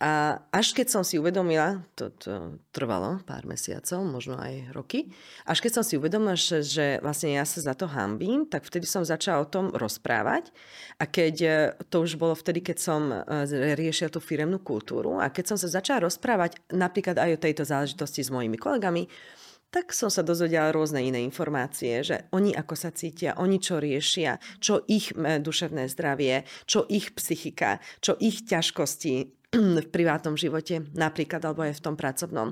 [0.02, 5.14] a až keď som si uvedomila, to, to trvalo pár mesiacov, možno aj roky,
[5.46, 8.90] až keď som si uvedomila, že, že vlastne ja sa za to hambím, tak vtedy
[8.90, 10.50] som začala o tom rozprávať.
[10.98, 11.54] A keď, e,
[11.94, 13.22] to už bolo vtedy, keď som e,
[13.78, 18.26] riešila tú firemnú kultúru a keď som sa začala rozprávať napríklad aj o tejto záležitosti
[18.26, 19.06] s mojimi kolegami,
[19.72, 24.36] tak som sa dozvedela rôzne iné informácie, že oni ako sa cítia, oni čo riešia,
[24.60, 29.16] čo ich duševné zdravie, čo ich psychika, čo ich ťažkosti
[29.56, 32.52] v privátnom živote napríklad, alebo aj v tom pracovnom.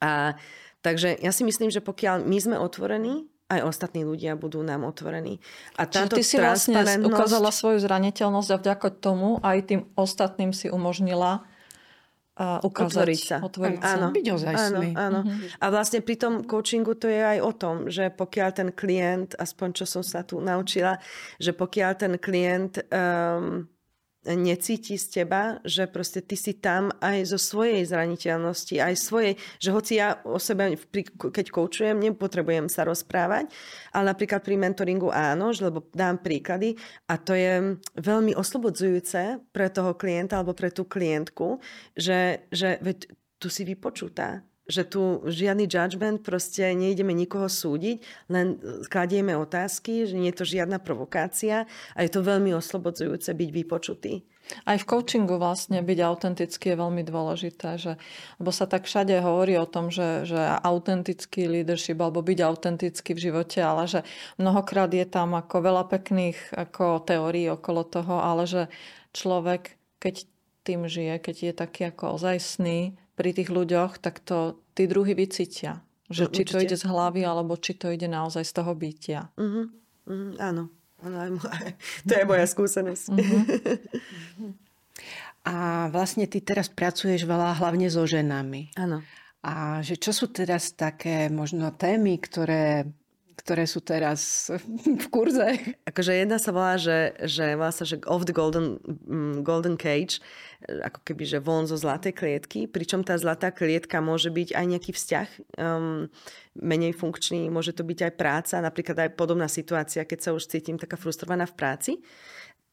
[0.00, 0.32] A
[0.80, 5.42] takže ja si myslím, že pokiaľ my sme otvorení, aj ostatní ľudia budú nám otvorení.
[5.74, 10.54] A táto Čiže ty si vlastne ukázala svoju zraniteľnosť a vďaka tomu aj tým ostatným
[10.54, 11.44] si umožnila
[12.40, 13.04] uh, ukázať.
[13.04, 13.36] Otvoriť sa.
[13.44, 13.94] Otvoriť sa.
[14.00, 14.26] Áno, byť
[14.56, 15.20] áno, áno.
[15.28, 15.60] Uh-huh.
[15.60, 19.68] A vlastne pri tom coachingu to je aj o tom, že pokiaľ ten klient, aspoň
[19.76, 20.96] čo som sa tu naučila,
[21.36, 23.68] že pokiaľ ten klient um,
[24.28, 29.72] necíti z teba, že proste ty si tam aj zo svojej zraniteľnosti, aj svojej, že
[29.72, 30.76] hoci ja o sebe,
[31.32, 33.48] keď koučujem, nepotrebujem sa rozprávať,
[33.96, 36.76] ale napríklad pri mentoringu áno, lebo dám príklady
[37.08, 41.56] a to je veľmi oslobodzujúce pre toho klienta alebo pre tú klientku,
[41.96, 43.08] že, že veď
[43.40, 47.98] tu si vypočutá, že tu žiadny judgment, proste nejdeme nikoho súdiť,
[48.30, 48.56] len
[48.86, 54.22] kladieme otázky, že nie je to žiadna provokácia a je to veľmi oslobodzujúce byť vypočutý.
[54.66, 57.92] Aj v coachingu vlastne byť autentický je veľmi dôležité, že,
[58.42, 63.30] lebo sa tak všade hovorí o tom, že, že autentický leadership alebo byť autentický v
[63.30, 64.00] živote, ale že
[64.42, 68.62] mnohokrát je tam ako veľa pekných ako teórií okolo toho, ale že
[69.14, 70.26] človek, keď
[70.66, 75.84] tým žije, keď je taký ako ozajstný, pri tých ľuďoch, tak to tí druhí vycítia.
[76.08, 76.52] Že či Určite.
[76.56, 79.28] to ide z hlavy, alebo či to ide naozaj z toho bytia.
[79.36, 79.68] Uh-huh.
[80.08, 80.32] Uh-huh.
[80.40, 80.72] Áno.
[82.08, 83.04] To je moja skúsenosť.
[83.12, 84.56] Uh-huh.
[85.52, 88.72] A vlastne ty teraz pracuješ veľa hlavne so ženami.
[88.76, 89.00] Áno.
[89.40, 92.84] A že čo sú teraz také možno témy, ktoré
[93.40, 94.52] ktoré sú teraz
[95.00, 95.74] v kurze.
[95.88, 98.76] Akože jedna sa volá, že, že sa, že off the golden,
[99.08, 100.20] um, golden cage,
[100.68, 104.92] ako keby, že von zo zlatej klietky, pričom tá zlatá klietka môže byť aj nejaký
[104.92, 106.12] vzťah um,
[106.60, 110.76] menej funkčný, môže to byť aj práca, napríklad aj podobná situácia, keď sa už cítim
[110.76, 111.92] taká frustrovaná v práci.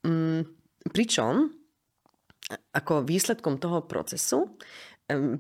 [0.04, 0.44] Um,
[0.92, 1.56] pričom
[2.76, 4.56] ako výsledkom toho procesu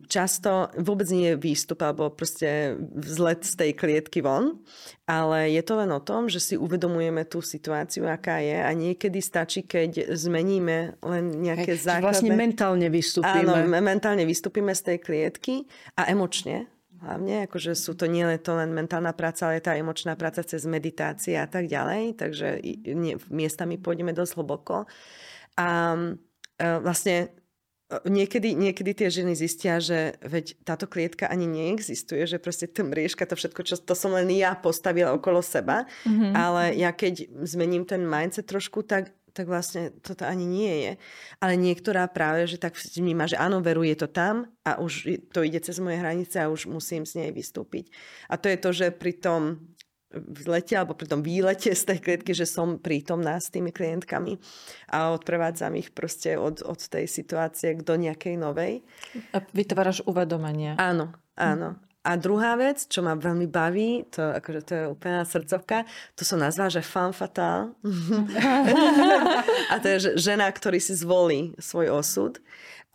[0.07, 4.63] často vôbec nie je výstup alebo proste vzlet z tej klietky von,
[5.03, 9.19] ale je to len o tom, že si uvedomujeme tú situáciu, aká je a niekedy
[9.19, 12.15] stačí, keď zmeníme len nejaké Hej, základné...
[12.15, 13.67] Vlastne mentálne vystúpime.
[13.67, 15.67] Áno, mentálne vystúpime z tej klietky
[15.99, 20.17] a emočne hlavne, akože sú to nie len to len mentálna práca, ale tá emočná
[20.17, 22.57] práca cez meditácie a tak ďalej, takže
[23.29, 24.89] miestami pôjdeme dosť hlboko.
[25.61, 25.93] A
[26.57, 27.37] e, vlastne
[27.87, 33.39] Niekedy, niekedy tie ženy zistia, že veď táto klietka ani neexistuje, že proste mriežka, to
[33.39, 36.35] všetko, čo to som len ja postavila okolo seba, mm-hmm.
[36.35, 40.91] ale ja keď zmením ten mindset trošku, tak, tak vlastne toto ani nie je.
[41.39, 45.63] Ale niektorá práve, že tak vníma, že áno, veruje to tam a už to ide
[45.63, 47.87] cez moje hranice a už musím z nej vystúpiť.
[48.27, 49.63] A to je to, že pri tom
[50.47, 54.39] lete alebo pri tom výlete z tej klietky, že som prítomná s tými klientkami
[54.87, 58.87] a odprevádzam ich proste od, od tej situácie do nejakej novej.
[59.35, 60.79] A vytváraš uvedomenie.
[60.79, 61.75] Áno, áno.
[62.07, 65.83] A druhá vec, čo ma veľmi baví, to, akože to je úplná srdcovka,
[66.15, 67.75] to som nazvala, že fan fatal.
[69.71, 72.39] a to je žena, ktorý si zvolí svoj osud.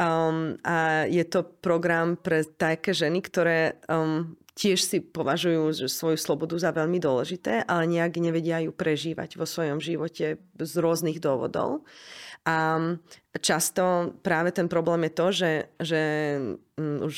[0.01, 6.57] Um, a je to program pre také ženy, ktoré um, tiež si považujú svoju slobodu
[6.61, 11.89] za veľmi dôležité, ale nejak nevedia ju prežívať vo svojom živote z rôznych dôvodov.
[12.43, 12.75] A
[13.39, 16.03] často práve ten problém je to, že, že
[16.75, 17.15] mm, už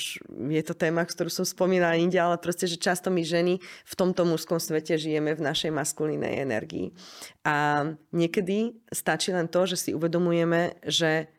[0.53, 4.29] je to téma, ktorú som spomínala inde, ale proste, že často my ženy v tomto
[4.29, 6.93] mužskom svete žijeme v našej maskulínej energii.
[7.41, 11.33] A niekedy stačí len to, že si uvedomujeme, že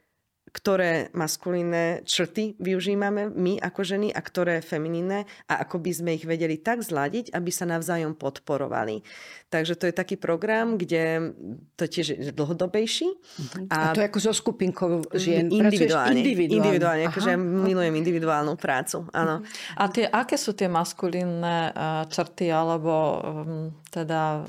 [0.56, 6.24] ktoré maskulínne črty využívame my ako ženy a ktoré feminínne a ako by sme ich
[6.24, 9.04] vedeli tak zladiť, aby sa navzájom podporovali.
[9.52, 11.36] Takže to je taký program, kde
[11.76, 13.08] to tiež je dlhodobejší.
[13.12, 13.68] Uh-huh.
[13.68, 15.52] A, a to je ako so skupinkou žien?
[15.52, 16.24] Individuálne.
[16.24, 19.12] Individuálne, individuálne akože ja milujem individuálnu prácu.
[19.12, 19.44] Áno.
[19.76, 24.48] A tie, aké sú tie maskulínne uh, črty alebo um, teda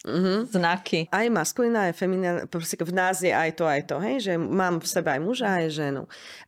[0.00, 0.38] Mm-hmm.
[0.48, 1.00] znaky.
[1.12, 4.80] Aj maskulina, aj feminina, proste v nás je aj to, aj to, hej, že mám
[4.80, 6.02] v sebe aj muža, aj ženu.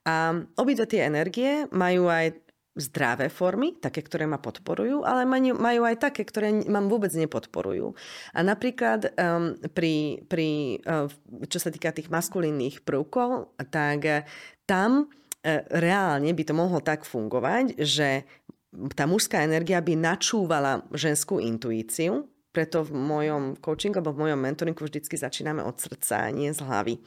[0.08, 2.32] A obidve tie energie majú aj
[2.72, 7.92] zdravé formy, také, ktoré ma podporujú, ale majú aj také, ktoré ma vôbec nepodporujú.
[8.32, 11.12] A napríklad um, pri, pri uh,
[11.44, 14.24] čo sa týka tých maskulínnych prvkov, tak uh,
[14.64, 18.24] tam uh, reálne by to mohlo tak fungovať, že
[18.96, 24.84] tá mužská energia by načúvala ženskú intuíciu, preto v mojom coachingu alebo v mojom mentoringu
[24.84, 27.00] vždycky začíname od srdca, nie z hlavy.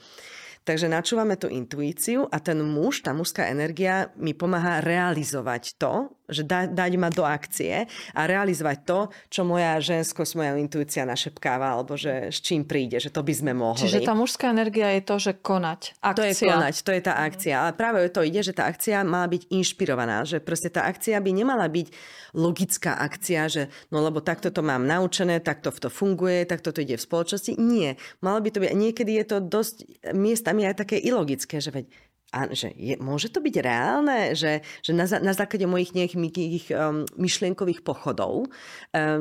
[0.66, 6.42] Takže načúvame tú intuíciu a ten muž, tá mužská energia mi pomáha realizovať to, že
[6.42, 8.98] da, dať ma do akcie a realizovať to,
[9.30, 13.52] čo moja ženskosť, moja intuícia našepkáva, alebo že s čím príde, že to by sme
[13.54, 13.86] mohli.
[13.86, 15.98] Čiže tá mužská energia je to, že konať.
[16.02, 16.18] Akcia.
[16.18, 17.54] To je konať, to je tá akcia.
[17.54, 21.18] Ale práve o to ide, že tá akcia má byť inšpirovaná, že proste tá akcia
[21.22, 21.88] by nemala byť
[22.36, 26.98] logická akcia, že no lebo takto to mám naučené, takto to funguje, takto to ide
[26.98, 27.56] v spoločnosti.
[27.56, 27.96] Nie.
[28.20, 29.76] Malo by to byť, niekedy je to dosť
[30.12, 31.86] miestami aj také ilogické, že veď
[32.34, 37.06] a že je, môže to byť reálne, že, že na, na základe mojich nejakých um,
[37.14, 38.48] myšlienkových pochodov um,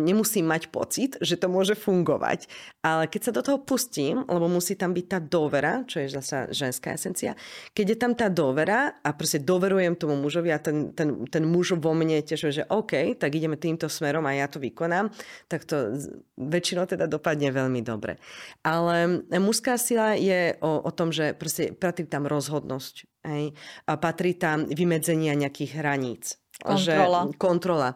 [0.02, 2.50] nemusím mať pocit, že to môže fungovať.
[2.82, 6.50] Ale keď sa do toho pustím, lebo musí tam byť tá dôvera, čo je zase
[6.50, 7.38] ženská esencia,
[7.78, 11.78] keď je tam tá dôvera a proste doverujem tomu mužovi a ten, ten, ten muž
[11.78, 15.14] vo mne tiež, že OK, tak ideme týmto smerom a ja to vykonám,
[15.46, 15.94] tak to
[16.36, 18.18] väčšinou teda dopadne veľmi dobre.
[18.66, 22.95] Ale mužská sila je o, o tom, že proste patrí tam rozhodnosť
[23.26, 23.52] Hej.
[23.90, 26.40] A patrí tam vymedzenia nejakých hraníc.
[26.62, 27.20] Kontrola.
[27.28, 27.90] Že, kontrola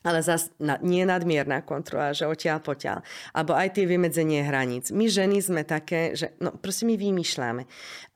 [0.00, 3.04] ale zas na, nie nadmierna kontrola, že odtiaľ potiaľ.
[3.36, 4.88] Alebo aj tie vymedzenie hraníc.
[4.88, 7.62] My ženy sme také, že no proste my vymýšľame.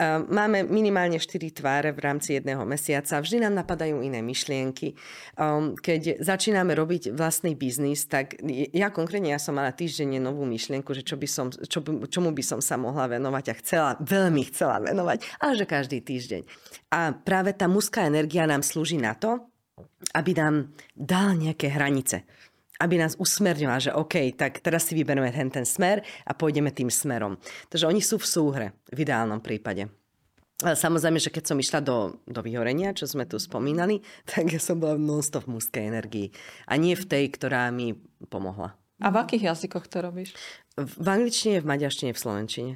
[0.01, 3.21] Uh, máme minimálne 4 tváre v rámci jedného mesiaca.
[3.21, 4.97] Vždy nám napadajú iné myšlienky.
[5.37, 8.41] Um, keď začíname robiť vlastný biznis, tak
[8.73, 12.45] ja konkrétne ja som mala týždenne novú myšlienku, že čo by som, čo, čomu by
[12.45, 16.43] som sa mohla venovať a chcela, veľmi chcela venovať, ale že každý týždeň.
[16.97, 19.54] A práve tá mužská energia nám slúži na to,
[20.15, 22.23] aby nám dal nejaké hranice.
[22.79, 26.91] Aby nás usmerňovala, že OK, tak teraz si vyberieme ten, ten smer a pôjdeme tým
[26.91, 27.39] smerom.
[27.71, 29.87] Takže oni sú v súhre, v ideálnom prípade.
[30.63, 34.63] Ale samozrejme, že keď som išla do, do vyhorenia, čo sme tu spomínali, tak ja
[34.63, 36.31] som bola non-stop v mužskej energii.
[36.71, 37.99] A nie v tej, ktorá mi
[38.31, 38.79] pomohla.
[39.03, 40.31] A v akých jazykoch to robíš?
[40.79, 42.73] V, v angličtine, v maďarštine, v slovenčine.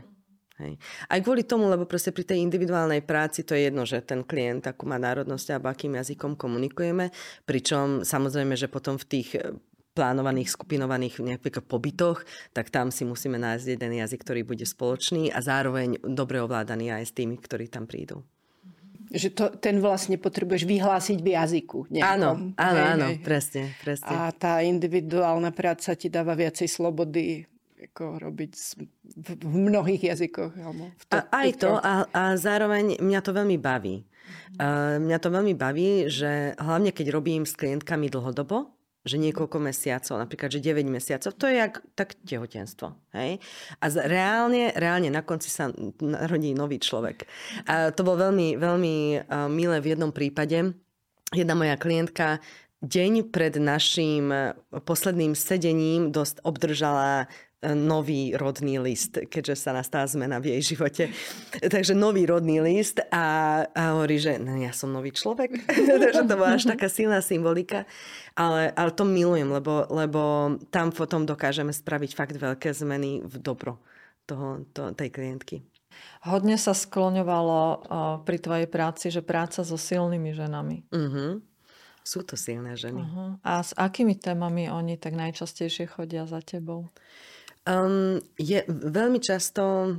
[0.59, 0.75] Hej.
[1.07, 4.67] Aj kvôli tomu, lebo proste pri tej individuálnej práci to je jedno, že ten klient
[4.67, 7.15] akú má národnosť a akým jazykom komunikujeme,
[7.47, 9.55] pričom samozrejme, že potom v tých eh,
[9.95, 15.39] plánovaných, skupinovaných nejakých pobytoch, tak tam si musíme nájsť jeden jazyk, ktorý bude spoločný a
[15.43, 18.23] zároveň dobre ovládaný aj s tými, ktorí tam prídu.
[19.09, 21.79] Že to, ten vlastne potrebuješ vyhlásiť v jazyku.
[21.89, 22.13] Nejakom.
[22.13, 23.19] Áno, áno, hej, áno, hej.
[23.25, 24.11] presne, presne.
[24.11, 28.83] A tá individuálna práca ti dáva viacej slobody ako robiť v,
[29.39, 30.53] v mnohých jazykoch.
[30.59, 34.03] Alebo v to, a, aj to a, a zároveň mňa to veľmi baví.
[34.61, 38.77] Uh, mňa to veľmi baví, že hlavne keď robím s klientkami dlhodobo,
[39.09, 42.93] že niekoľko mesiacov, napríklad, že 9 mesiacov, to je jak, tak tehotenstvo.
[43.17, 43.41] Hej?
[43.81, 47.25] A reálne, reálne na konci sa narodí nový človek.
[47.65, 50.77] A to bolo veľmi, veľmi uh, milé v jednom prípade.
[51.33, 52.45] Jedna moja klientka
[52.83, 54.31] deň pred našim
[54.71, 57.27] posledným sedením dosť obdržala
[57.63, 61.11] nový rodný list, keďže sa nastala zmena v jej živote.
[61.75, 65.67] Takže nový rodný list a, a hovorí, že no, ja som nový človek.
[66.03, 67.83] Takže to bola až taká silná symbolika.
[68.39, 73.83] Ale, ale to milujem, lebo, lebo tam potom dokážeme spraviť fakt veľké zmeny v dobro
[74.31, 75.67] toho, to, tej klientky.
[76.23, 77.79] Hodne sa skloňovalo uh,
[78.23, 80.87] pri tvojej práci, že práca so silnými ženami.
[80.95, 81.43] Uh-huh.
[82.07, 83.03] Sú to silné ženy.
[83.03, 83.35] Uh-huh.
[83.43, 86.87] A s akými témami oni tak najčastejšie chodia za tebou?
[87.69, 89.93] Um, je veľmi často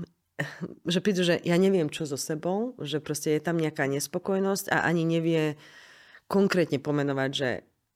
[0.88, 4.88] že prídu, že ja neviem, čo so sebou, že proste je tam nejaká nespokojnosť a
[4.88, 5.60] ani nevie
[6.32, 7.50] konkrétne pomenovať, že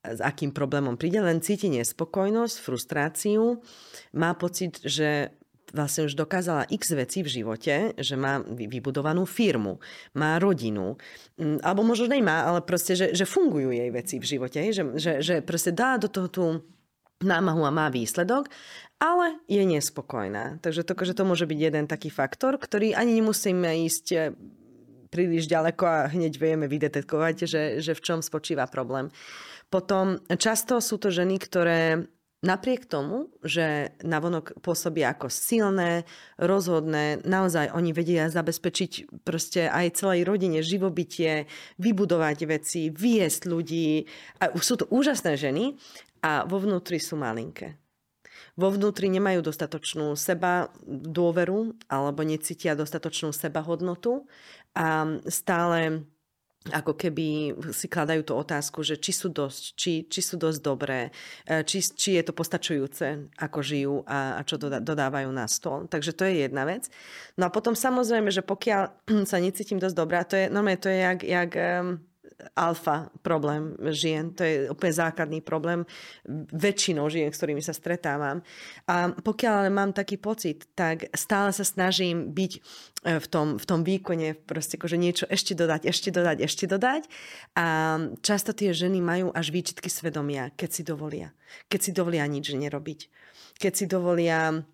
[0.04, 3.64] s akým problémom príde, len cíti nespokojnosť, frustráciu,
[4.12, 5.32] má pocit, že
[5.72, 9.80] vlastne už dokázala x veci v živote, že má vybudovanú firmu,
[10.14, 11.00] má rodinu,
[11.40, 15.36] alebo možno nemá, ale proste, že, že fungujú jej veci v živote, že, že, že
[15.40, 16.46] proste dá do toho tú
[17.24, 18.52] námahu a má výsledok,
[19.02, 20.64] ale je nespokojná.
[20.64, 24.32] Takže to, že to môže byť jeden taký faktor, ktorý ani nemusíme ísť eh,
[25.12, 29.14] príliš ďaleko a hneď vieme vydetekovať, že, že v čom spočíva problém.
[29.70, 32.10] Potom často sú to ženy, ktoré
[32.44, 36.04] Napriek tomu, že navonok pôsobia ako silné,
[36.36, 41.48] rozhodné, naozaj oni vedia zabezpečiť proste aj celej rodine živobytie,
[41.80, 44.04] vybudovať veci, viesť ľudí.
[44.44, 45.80] A sú to úžasné ženy
[46.20, 47.80] a vo vnútri sú malinké.
[48.60, 54.28] Vo vnútri nemajú dostatočnú seba dôveru alebo necítia dostatočnú seba hodnotu
[54.76, 56.04] a stále
[56.72, 61.12] ako keby si kladajú tú otázku, že či sú dosť, či, či sú dosť dobré,
[61.44, 65.92] e, či, či je to postačujúce, ako žijú a, a čo dodávajú na stôl.
[65.92, 66.88] Takže to je jedna vec.
[67.36, 68.96] No a potom samozrejme, že pokiaľ
[69.30, 72.00] sa necítim dosť dobrá, to je, normálne to je jak, jak um,
[72.56, 74.34] alfa problém žien.
[74.36, 75.88] To je úplne základný problém
[76.52, 78.44] väčšinou žien, s ktorými sa stretávam.
[78.90, 82.60] A pokiaľ ale mám taký pocit, tak stále sa snažím byť e,
[83.20, 87.04] v tom, v tom výkone, proste akože niečo ešte dodať, ešte dodať, ešte dodať.
[87.56, 87.66] A
[88.20, 91.30] často tie ženy majú až výčitky svedomia, keď si dovolia.
[91.70, 93.00] Keď si dovolia nič nerobiť.
[93.62, 94.66] Keď si dovolia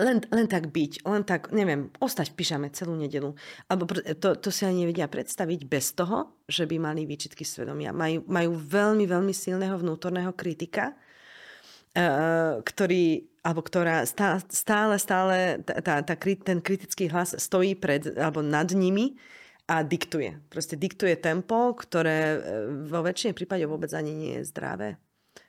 [0.00, 3.36] len, len tak byť, len tak, neviem, ostať v pyžame celú nedelu.
[3.68, 7.92] Alebo to, to si ani nevedia predstaviť bez toho, že by mali výčitky svedomia.
[7.92, 14.06] Majú, majú veľmi, veľmi silného vnútorného kritika, uh, ktorý, alebo ktorá
[14.48, 19.18] stále, stále, tá, tá, ten kritický hlas stojí pred, alebo nad nimi
[19.66, 20.38] a diktuje.
[20.46, 22.38] Proste diktuje tempo, ktoré e,
[22.86, 24.94] vo väčšine prípade vôbec ani nie je zdravé.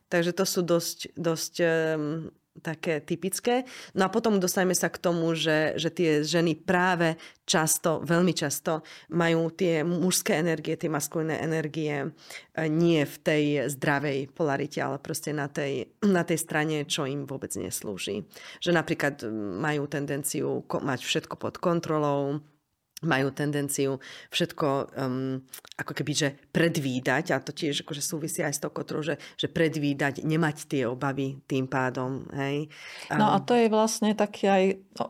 [0.10, 3.64] Takže to sú dosť, dosť um, také typické.
[3.94, 7.16] No a potom dostaneme sa k tomu, že, že tie ženy práve
[7.48, 12.08] často, veľmi často majú tie mužské energie, tie maskulné energie e,
[12.68, 17.56] nie v tej zdravej polarite, ale proste na tej, na tej strane, čo im vôbec
[17.56, 18.28] neslúži.
[18.60, 19.24] Že napríklad
[19.58, 22.44] majú tendenciu mať všetko pod kontrolou,
[23.06, 24.02] majú tendenciu
[24.34, 25.46] všetko um,
[25.78, 29.46] ako keby, že predvídať a to tiež akože súvisí aj s tou kotrou, že, že
[29.46, 32.26] predvídať, nemať tie obavy tým pádom.
[32.34, 32.74] Hej.
[33.14, 34.64] Um, no a to je vlastne taký aj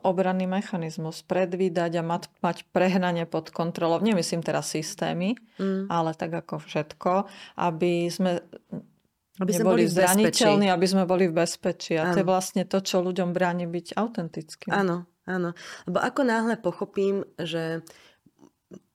[0.03, 1.23] obranný mechanizmus.
[1.23, 4.03] Predvídať a mať, mať prehnanie pod kontrolou.
[4.03, 5.87] Nemyslím teraz systémy, mm.
[5.87, 7.11] ale tak ako všetko,
[7.55, 8.43] aby sme
[9.37, 11.93] aby sme boli zraniteľní, aby sme boli v bezpečí.
[11.93, 12.13] A ano.
[12.17, 14.73] to je vlastne to, čo ľuďom bráni byť autentickým.
[14.73, 15.51] Áno, Áno,
[15.85, 17.83] lebo ako náhle pochopím, že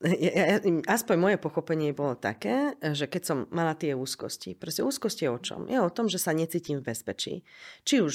[0.04, 5.24] ja, ja, aspoň moje pochopenie bolo také, že keď som mala tie úzkosti, proste úzkosti
[5.24, 5.60] je o čom?
[5.64, 7.40] Je o tom, že sa necítim v bezpečí.
[7.88, 8.14] Či už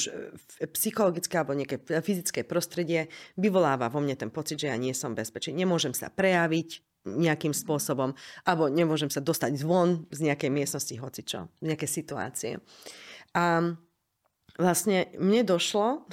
[0.77, 3.09] psychologické alebo nejaké fyzické prostredie
[3.41, 5.49] vyvoláva vo mne ten pocit, že ja nie som v bezpečí.
[5.49, 11.65] Nemôžem sa prejaviť nejakým spôsobom, alebo nemôžem sa dostať zvon z nejakej miestnosti, hocičo, z
[11.73, 12.53] nejakej situácie.
[13.31, 13.73] A
[14.57, 16.03] vlastne mne došlo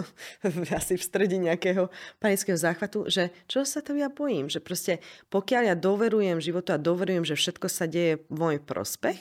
[0.76, 5.62] asi v strede nejakého panického záchvatu, že čo sa to ja bojím, že proste pokiaľ
[5.72, 9.20] ja doverujem životu a doverujem, že všetko sa deje v môj prospech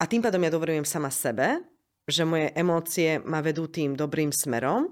[0.00, 1.60] a tým pádom ja doverujem sama sebe,
[2.08, 4.88] že moje emócie ma vedú tým dobrým smerom,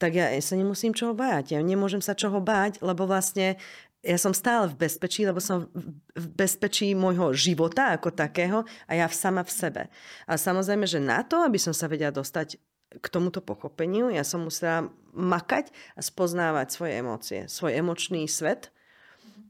[0.00, 1.56] tak ja sa nemusím čoho báť.
[1.56, 3.60] Ja nemôžem sa čoho báť, lebo vlastne
[4.06, 5.66] ja som stále v bezpečí, lebo som
[6.14, 9.82] v bezpečí môjho života ako takého a ja sama v sebe.
[10.30, 12.56] A samozrejme, že na to, aby som sa vedela dostať
[13.02, 18.70] k tomuto pochopeniu, ja som musela makať a spoznávať svoje emócie, svoj emočný svet,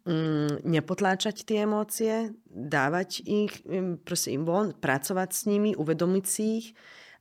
[0.08, 6.44] mm, nepotláčať tie emócie, dávať ich, mm, prosím, im von, pracovať s nimi, uvedomiť si
[6.64, 6.68] ich,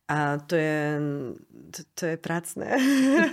[0.06, 0.78] a to je,
[1.74, 2.78] to, to je pracné.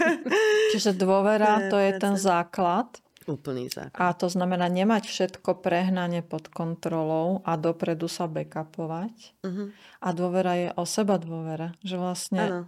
[0.74, 3.03] Čiže dôvera, to je, to je ten základ.
[3.24, 4.00] Úplný základ.
[4.00, 9.16] A to znamená nemať všetko prehnane pod kontrolou a dopredu sa backupovať.
[9.44, 9.72] Uh-huh.
[10.04, 11.72] A dôvera je o seba dôvera.
[11.84, 12.62] Že vlastne, ano.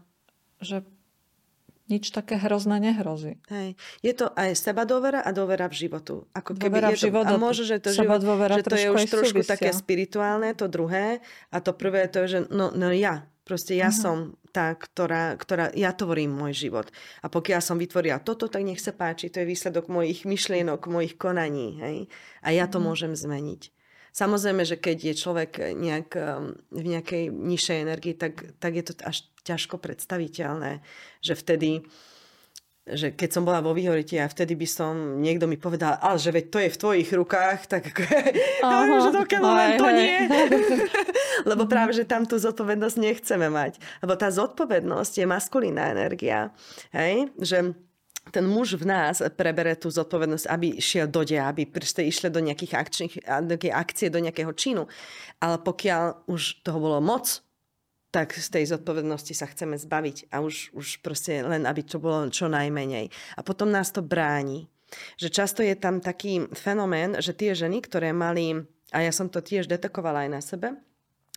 [0.63, 0.87] že
[1.85, 3.37] nič také hrozné nehrozí.
[3.45, 3.77] Hej.
[4.01, 6.25] Je to aj seba dôvera a dôvera v životu.
[6.33, 9.01] Ako keby dôvera je to, život, a môže, že to, život, že to je už
[9.05, 9.53] trošku súvisia.
[9.53, 11.21] také spirituálne, to druhé.
[11.53, 14.01] A to prvé to je, že no, no ja, Proste ja uh-huh.
[14.01, 14.17] som
[14.49, 16.89] tá, ktorá, ktorá, ja tvorím môj život.
[17.21, 21.13] A pokiaľ som vytvorila toto, tak nech sa páči, to je výsledok mojich myšlienok, mojich
[21.13, 21.77] konaní.
[21.77, 21.97] Hej?
[22.41, 22.89] A ja to uh-huh.
[22.89, 23.69] môžem zmeniť.
[24.15, 28.93] Samozrejme, že keď je človek nejak, um, v nejakej nižšej energii, tak, tak je to
[29.03, 30.79] až ťažko predstaviteľné,
[31.19, 31.83] že vtedy
[32.85, 36.29] že keď som bola vo výhorite a vtedy by som, niekto mi povedal, ale že
[36.29, 38.01] veď to je v tvojich rukách, tak ako,
[39.01, 40.17] že dokiaľ len to nie.
[41.49, 43.81] Lebo práve, že tam tú zodpovednosť nechceme mať.
[44.05, 46.53] Lebo tá zodpovednosť je maskulínna energia.
[46.93, 47.33] Hej?
[47.41, 47.73] Že
[48.29, 52.41] ten muž v nás prebere tú zodpovednosť, aby šiel do deja, aby proste išli do
[52.41, 53.13] nejakých akčných,
[53.45, 54.89] do akcie, do nejakého činu.
[55.41, 57.44] Ale pokiaľ už toho bolo moc,
[58.15, 62.31] tak z tej zodpovednosti sa chceme zbaviť a už, už proste len, aby to bolo
[62.31, 63.11] čo najmenej.
[63.35, 64.71] A potom nás to bráni.
[65.19, 68.55] Že často je tam taký fenomén, že tie ženy, ktoré mali,
[68.95, 70.67] a ja som to tiež detekovala aj na sebe,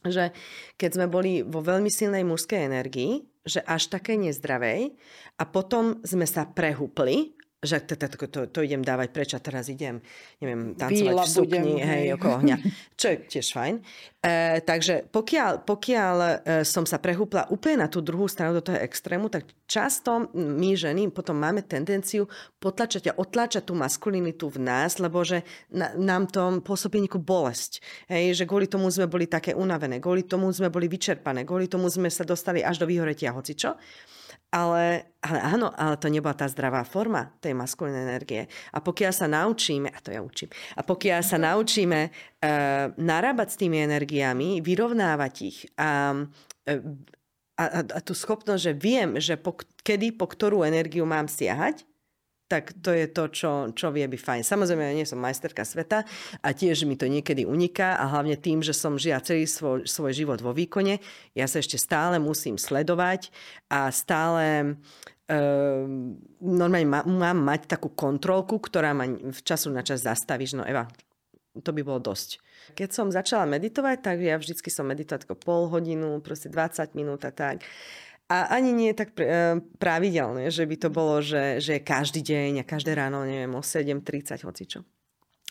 [0.07, 0.31] že
[0.79, 4.95] keď sme boli vo veľmi silnej mužskej energii, že až také nezdravej
[5.35, 9.67] a potom sme sa prehúpli že to, to, to, to idem dávať preč a teraz
[9.67, 9.99] idem,
[10.39, 12.57] neviem, tancovať Bíla v sukni, budem, hej, okolo ohňa,
[12.95, 13.75] čo je tiež fajn.
[14.23, 16.31] E, takže pokiaľ, pokiaľ e,
[16.63, 21.11] som sa prehúpla úplne na tú druhú stranu do toho extrému, tak často my ženy
[21.11, 22.31] potom máme tendenciu
[22.63, 25.43] potlačať a otlačať tú maskulinitu v nás, lebo že
[25.75, 27.83] na, nám to pôsobí nejakú bolesť.
[28.07, 31.91] Hej, že kvôli tomu sme boli také unavené, kvôli tomu sme boli vyčerpané, kvôli tomu
[31.91, 33.75] sme sa dostali až do vyhoretia hocičo.
[34.49, 38.43] Ale, ale áno, ale to nebola tá zdravá forma tej maskulínej energie.
[38.73, 43.61] A pokiaľ sa naučíme, a to ja učím, a pokiaľ sa naučíme uh, narábať s
[43.61, 46.81] tými energiami, vyrovnávať ich a, uh,
[47.61, 49.53] a, a, a tú schopnosť, že viem, že po,
[49.85, 51.85] kedy po ktorú energiu mám siahať,
[52.49, 54.43] tak to je to, čo, čo vie byť fajn.
[54.43, 56.09] Samozrejme, ja nie som majsterka sveta
[56.41, 60.13] a tiež mi to niekedy uniká a hlavne tým, že som žila celý svoj, svoj
[60.17, 60.99] život vo výkone,
[61.37, 63.31] ja sa ešte stále musím sledovať
[63.69, 64.75] a stále
[65.29, 65.85] Uh,
[66.41, 70.65] normálne má, mám mať takú kontrolku, ktorá ma v času na čas zastaví, že no
[70.65, 70.89] Eva,
[71.61, 72.41] to by bolo dosť.
[72.73, 77.33] Keď som začala meditovať, tak ja vždycky som meditovala pol hodinu, proste 20 minút a
[77.33, 77.61] tak.
[78.29, 82.61] A ani nie je tak e, pravidelné, že by to bolo, že, že každý deň
[82.61, 84.85] a každé ráno, neviem, o 7.30, hocičo.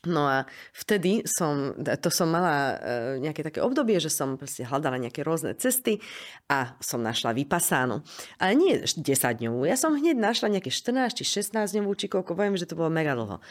[0.05, 0.45] No a
[0.77, 5.57] vtedy som, to som mala e, nejaké také obdobie, že som proste hľadala nejaké rôzne
[5.57, 5.97] cesty
[6.45, 8.05] a som našla vypasánu.
[8.37, 9.01] Ale nie 10
[9.41, 12.77] dňovú, ja som hneď našla nejaké 14 či 16 dňovú, či koľko, poviem, že to
[12.77, 13.41] bolo mega dlho.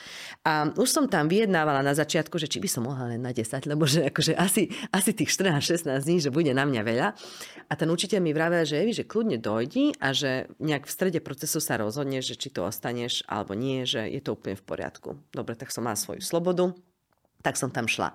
[0.46, 3.66] A už som tam vyjednávala na začiatku, že či by som mohla len na 10,
[3.66, 7.08] lebo že akože asi, asi tých 14-16 dní, že bude na mňa veľa.
[7.66, 11.18] A ten učiteľ mi vravel, že Evi, že kľudne dojdi a že nejak v strede
[11.18, 15.18] procesu sa rozhodneš, že či to ostaneš alebo nie, že je to úplne v poriadku.
[15.34, 16.76] Dobre, tak som mala svoju slobodu,
[17.40, 18.12] tak som tam šla.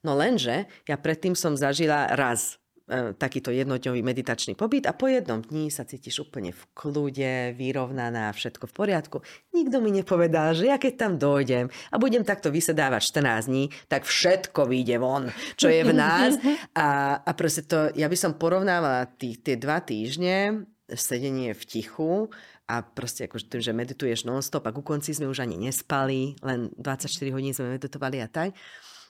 [0.00, 2.56] No lenže ja predtým som zažila raz
[2.88, 8.32] e, takýto jednodňový meditačný pobyt a po jednom dni sa cítiš úplne v kľude, vyrovnaná,
[8.32, 9.16] všetko v poriadku.
[9.52, 14.08] Nikto mi nepovedal, že ja keď tam dojdem a budem takto vysedávať 14 dní, tak
[14.08, 15.28] všetko vyjde von,
[15.60, 16.40] čo je v nás.
[16.72, 22.32] A, a proste to, ja by som porovnávala tí, tie dva týždne sedenie v tichu
[22.68, 26.68] a proste akože tým, že medituješ non-stop a ku konci sme už ani nespali, len
[26.76, 28.52] 24 hodín sme meditovali a tak.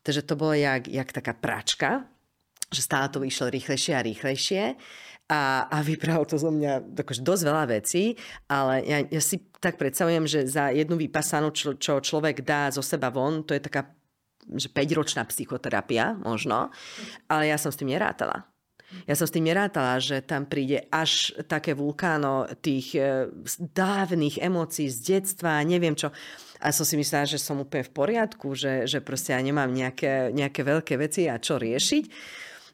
[0.06, 2.06] Takže to bolo jak, jak taká pračka,
[2.70, 4.62] že stále to vyšlo rýchlejšie a rýchlejšie
[5.28, 8.16] a, a vypravil to zo mňa akože dosť veľa vecí,
[8.48, 12.80] ale ja, ja si tak predstavujem, že za jednu vypasanú, čo, čo človek dá zo
[12.80, 13.92] seba von, to je taká
[14.48, 16.72] že 5-ročná psychoterapia možno,
[17.28, 18.48] ale ja som s tým nerátala.
[19.04, 23.28] Ja som s tým nerátala, že tam príde až také vulkáno tých e,
[23.60, 26.08] dávnych emócií z detstva, neviem čo.
[26.64, 30.32] A som si myslela, že som úplne v poriadku, že, že proste ja nemám nejaké,
[30.32, 32.04] nejaké veľké veci a čo riešiť.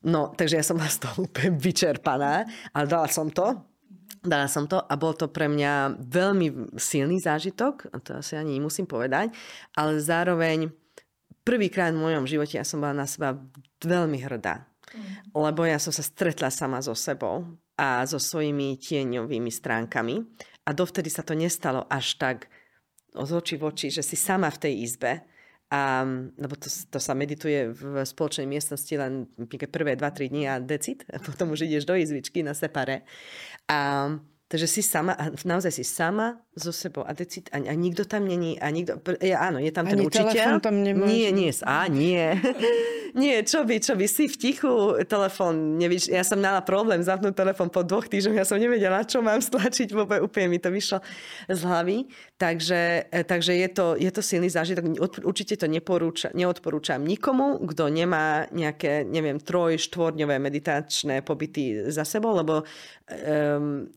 [0.06, 3.58] No, takže ja som vás toho úplne vyčerpaná, ale dala som to.
[4.24, 8.88] Dala som to a bol to pre mňa veľmi silný zážitok, to asi ani nemusím
[8.88, 9.36] povedať,
[9.76, 10.72] ale zároveň
[11.44, 13.36] prvýkrát v mojom živote ja som bola na seba
[13.84, 14.64] veľmi hrdá
[15.34, 20.22] lebo ja som sa stretla sama so sebou a so svojimi tieňovými stránkami.
[20.64, 22.48] A dovtedy sa to nestalo až tak
[23.14, 25.12] z očí v oči, že si sama v tej izbe.
[25.74, 26.06] A,
[26.38, 29.26] lebo to, to sa medituje v spoločnej miestnosti len
[29.70, 33.02] prvé 2-3 dní a decit, a potom už ideš do izbičky na separe.
[33.66, 34.10] A
[34.54, 38.54] Takže si sama, naozaj si sama so sebou a, decid, a, a nikto tam není,
[38.62, 40.62] a nikto, ja, áno, je tam Ani ten učiteľ.
[40.62, 41.10] tam nemáš.
[41.10, 42.38] Nie, nie, a nie.
[43.18, 47.34] nie, čo by, čo by, si v tichu, telefón, nevíš, ja som mala problém zapnúť
[47.34, 51.02] telefón po dvoch týždňoch, ja som nevedela, čo mám stlačiť, vôbec úplne mi to vyšlo
[51.50, 52.06] z hlavy.
[52.38, 57.90] Takže, e, takže je, to, je to silný zážitok, určite to neporúča, neodporúčam nikomu, kto
[57.90, 63.90] nemá nejaké, neviem, troj, štvorňové meditačné pobyty za sebou, lebo um,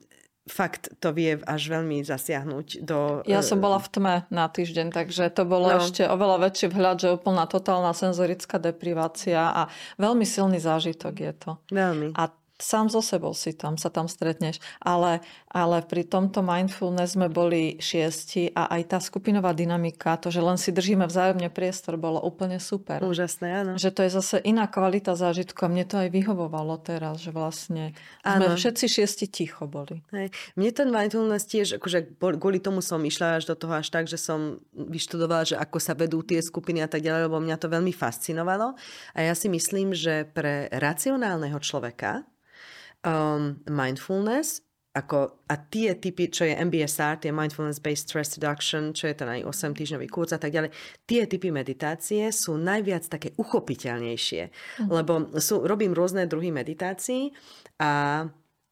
[0.48, 3.22] fakt to vie až veľmi zasiahnuť do...
[3.28, 5.78] Ja som bola v tme na týždeň, takže to bolo no.
[5.84, 9.62] ešte oveľa väčší vhľad, že úplná totálna senzorická deprivácia a
[10.00, 11.52] veľmi silný zážitok je to.
[11.70, 12.16] Veľmi.
[12.16, 14.58] A sám so sebou si tam, sa tam stretneš.
[14.82, 20.42] Ale, ale pri tomto mindfulness sme boli šiesti a aj tá skupinová dynamika, to, že
[20.42, 23.02] len si držíme vzájomne priestor, bolo úplne super.
[23.06, 23.72] Úžasné, áno.
[23.78, 27.94] Že to je zase iná kvalita zážitku a mne to aj vyhovovalo teraz, že vlastne
[28.26, 28.50] áno.
[28.50, 30.02] sme všetci šiesti ticho boli.
[30.12, 30.34] Hej.
[30.58, 34.18] Mne ten mindfulness tiež, akože kvôli tomu som išla až do toho až tak, že
[34.18, 37.94] som vyštudovala, že ako sa vedú tie skupiny a tak ďalej, lebo mňa to veľmi
[37.94, 38.74] fascinovalo.
[39.14, 42.26] A ja si myslím, že pre racionálneho človeka
[43.08, 49.06] um, mindfulness ako, a tie typy, čo je MBSR, tie Mindfulness Based Stress Reduction, čo
[49.06, 50.74] je ten aj 8 týždňový kurz a tak ďalej,
[51.06, 54.44] tie typy meditácie sú najviac také uchopiteľnejšie.
[54.82, 54.90] Mm.
[54.90, 57.30] Lebo sú, robím rôzne druhy meditácií
[57.78, 58.26] a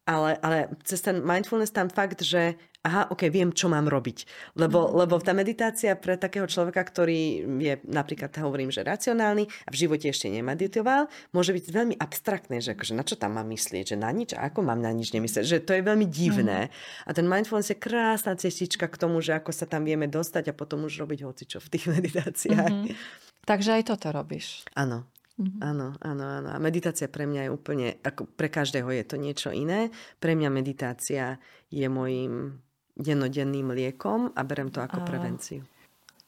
[0.05, 2.53] ale, ale cez ten mindfulness tam fakt, že
[2.85, 4.29] aha, ok, viem, čo mám robiť.
[4.61, 4.91] Lebo, mm.
[5.01, 10.05] lebo tá meditácia pre takého človeka, ktorý je napríklad, hovorím, že racionálny a v živote
[10.13, 14.13] ešte nemeditoval, môže byť veľmi abstraktné, že akože na čo tam mám myslieť, že na
[14.13, 16.69] nič, a ako mám na nič nemyslieť, že to je veľmi divné.
[16.69, 17.09] Mm.
[17.09, 20.57] A ten mindfulness je krásna cestička k tomu, že ako sa tam vieme dostať a
[20.57, 22.69] potom už robiť hocičo v tých meditáciách.
[22.69, 23.33] Mm-hmm.
[23.45, 24.61] Takže aj toto robíš.
[24.77, 25.09] Áno.
[25.35, 25.59] Mm-hmm.
[25.59, 26.49] Áno, áno, áno.
[26.55, 29.91] A meditácia pre mňa je úplne, ako pre každého je to niečo iné.
[30.23, 32.55] Pre mňa meditácia je môjim
[32.95, 35.61] dennodenným liekom a berem to ako a prevenciu.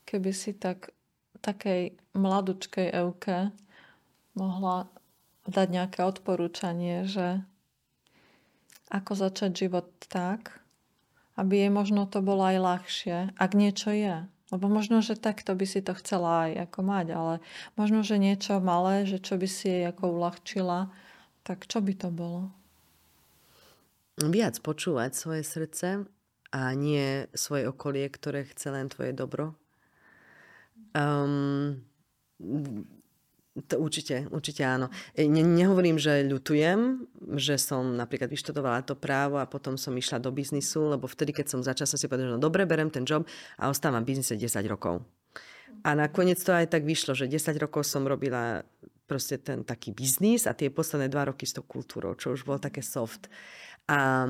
[0.03, 0.91] Keby si tak
[1.39, 3.51] takej mladučkej Euke
[4.35, 4.91] mohla
[5.47, 7.41] dať nejaké odporúčanie, že
[8.91, 10.59] ako začať život tak,
[11.39, 14.27] aby jej možno to bolo aj ľahšie, ak niečo je.
[14.47, 17.33] Lebo možno, že takto by si to chcela aj ako mať, ale
[17.75, 20.87] možno, že niečo malé, že čo by si jej ako uľahčila,
[21.43, 22.47] tak čo by to bolo?
[24.17, 26.07] Viac počúvať svoje srdce
[26.51, 29.55] a nie svoje okolie, ktoré chce len tvoje dobro.
[30.95, 31.83] Um,
[33.65, 34.93] to určite, určite áno.
[35.17, 37.09] E, ne, nehovorím, že ľutujem,
[37.41, 41.57] že som napríklad vyštudovala to právo a potom som išla do biznisu, lebo vtedy, keď
[41.57, 43.25] som začala, som si povedala, že no dobre, berem ten job
[43.57, 45.01] a ostávam v biznise 10 rokov.
[45.81, 48.61] A nakoniec to aj tak vyšlo, že 10 rokov som robila
[49.09, 52.59] proste ten taký biznis a tie posledné dva roky s tou kultúrou, čo už bolo
[52.61, 53.31] také soft.
[53.87, 54.27] A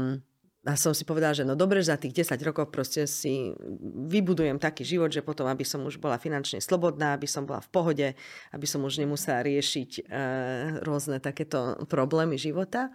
[0.67, 3.55] a som si povedala, že no dobre, za tých 10 rokov proste si
[4.11, 7.71] vybudujem taký život, že potom, aby som už bola finančne slobodná, aby som bola v
[7.71, 8.07] pohode,
[8.51, 10.01] aby som už nemusela riešiť e,
[10.83, 12.91] rôzne takéto problémy života.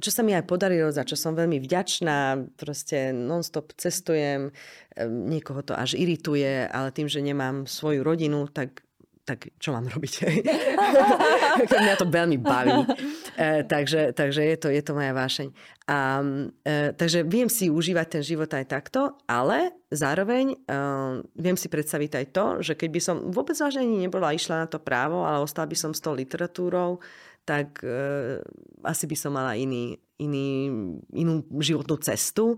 [0.00, 5.60] Čo sa mi aj podarilo, za čo som veľmi vďačná, proste non-stop cestujem, e, niekoho
[5.60, 8.85] to až irituje, ale tým, že nemám svoju rodinu, tak
[9.26, 10.12] tak čo mám robiť?
[11.82, 12.78] Mňa to veľmi baví.
[13.36, 15.52] E, takže takže je, to, je to moja vášeň.
[15.92, 16.24] A,
[16.64, 20.78] e, takže viem si užívať ten život aj takto, ale zároveň e,
[21.36, 24.80] viem si predstaviť aj to, že keď by som vôbec vážne nebola išla na to
[24.80, 26.96] právo, ale ostala by som s tou literatúrou,
[27.44, 28.40] tak e,
[28.80, 30.72] asi by som mala iný, iný,
[31.12, 32.56] inú životnú cestu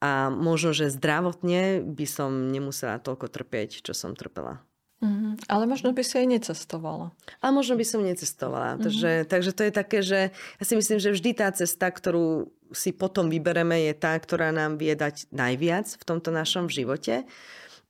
[0.00, 4.64] a možno, že zdravotne by som nemusela toľko trpieť, čo som trpela.
[5.02, 5.50] Mm-hmm.
[5.50, 7.12] Ale možno by si aj necestovala.
[7.42, 8.74] Ale možno by som necestovala.
[8.74, 8.84] Mm-hmm.
[8.84, 12.90] Takže, takže to je také, že ja si myslím, že vždy tá cesta, ktorú si
[12.94, 17.26] potom vybereme, je tá, ktorá nám vie dať najviac v tomto našom živote.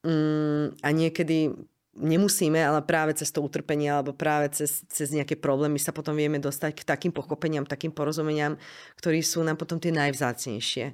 [0.04, 1.56] Mm, a niekedy
[1.94, 6.42] nemusíme, ale práve cez to utrpenie alebo práve cez, cez nejaké problémy sa potom vieme
[6.42, 8.58] dostať k takým pochopeniam, takým porozumeniam,
[8.98, 10.86] ktorí sú nám potom tie najvzácnejšie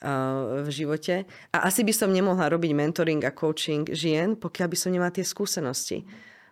[0.00, 1.24] v živote.
[1.56, 5.24] A asi by som nemohla robiť mentoring a coaching žien, pokiaľ by som nemala tie
[5.24, 6.04] skúsenosti.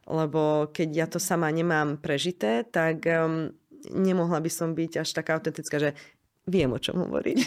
[0.05, 3.53] Lebo keď ja to sama nemám prežité, tak um,
[3.93, 5.91] nemohla by som byť až taká autentická, že
[6.45, 7.39] viem, o čom hovoriť.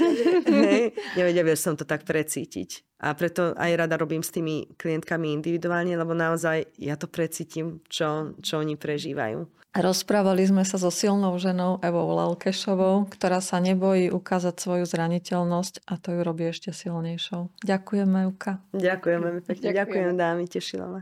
[0.66, 0.84] Hej,
[1.14, 3.00] nevedela by som to tak precítiť.
[3.00, 8.36] A preto aj rada robím s tými klientkami individuálne, lebo naozaj ja to precítim, čo,
[8.44, 9.48] čo oni prežívajú.
[9.70, 15.94] Rozprávali sme sa so silnou ženou Evou Lalkešovou, ktorá sa nebojí ukázať svoju zraniteľnosť a
[15.94, 17.62] to ju robí ešte silnejšou.
[17.62, 18.58] Ďakujeme, Euka.
[18.74, 19.70] Ďakujeme pekne.
[19.70, 21.00] Ďakujem, dámy, tešila ma.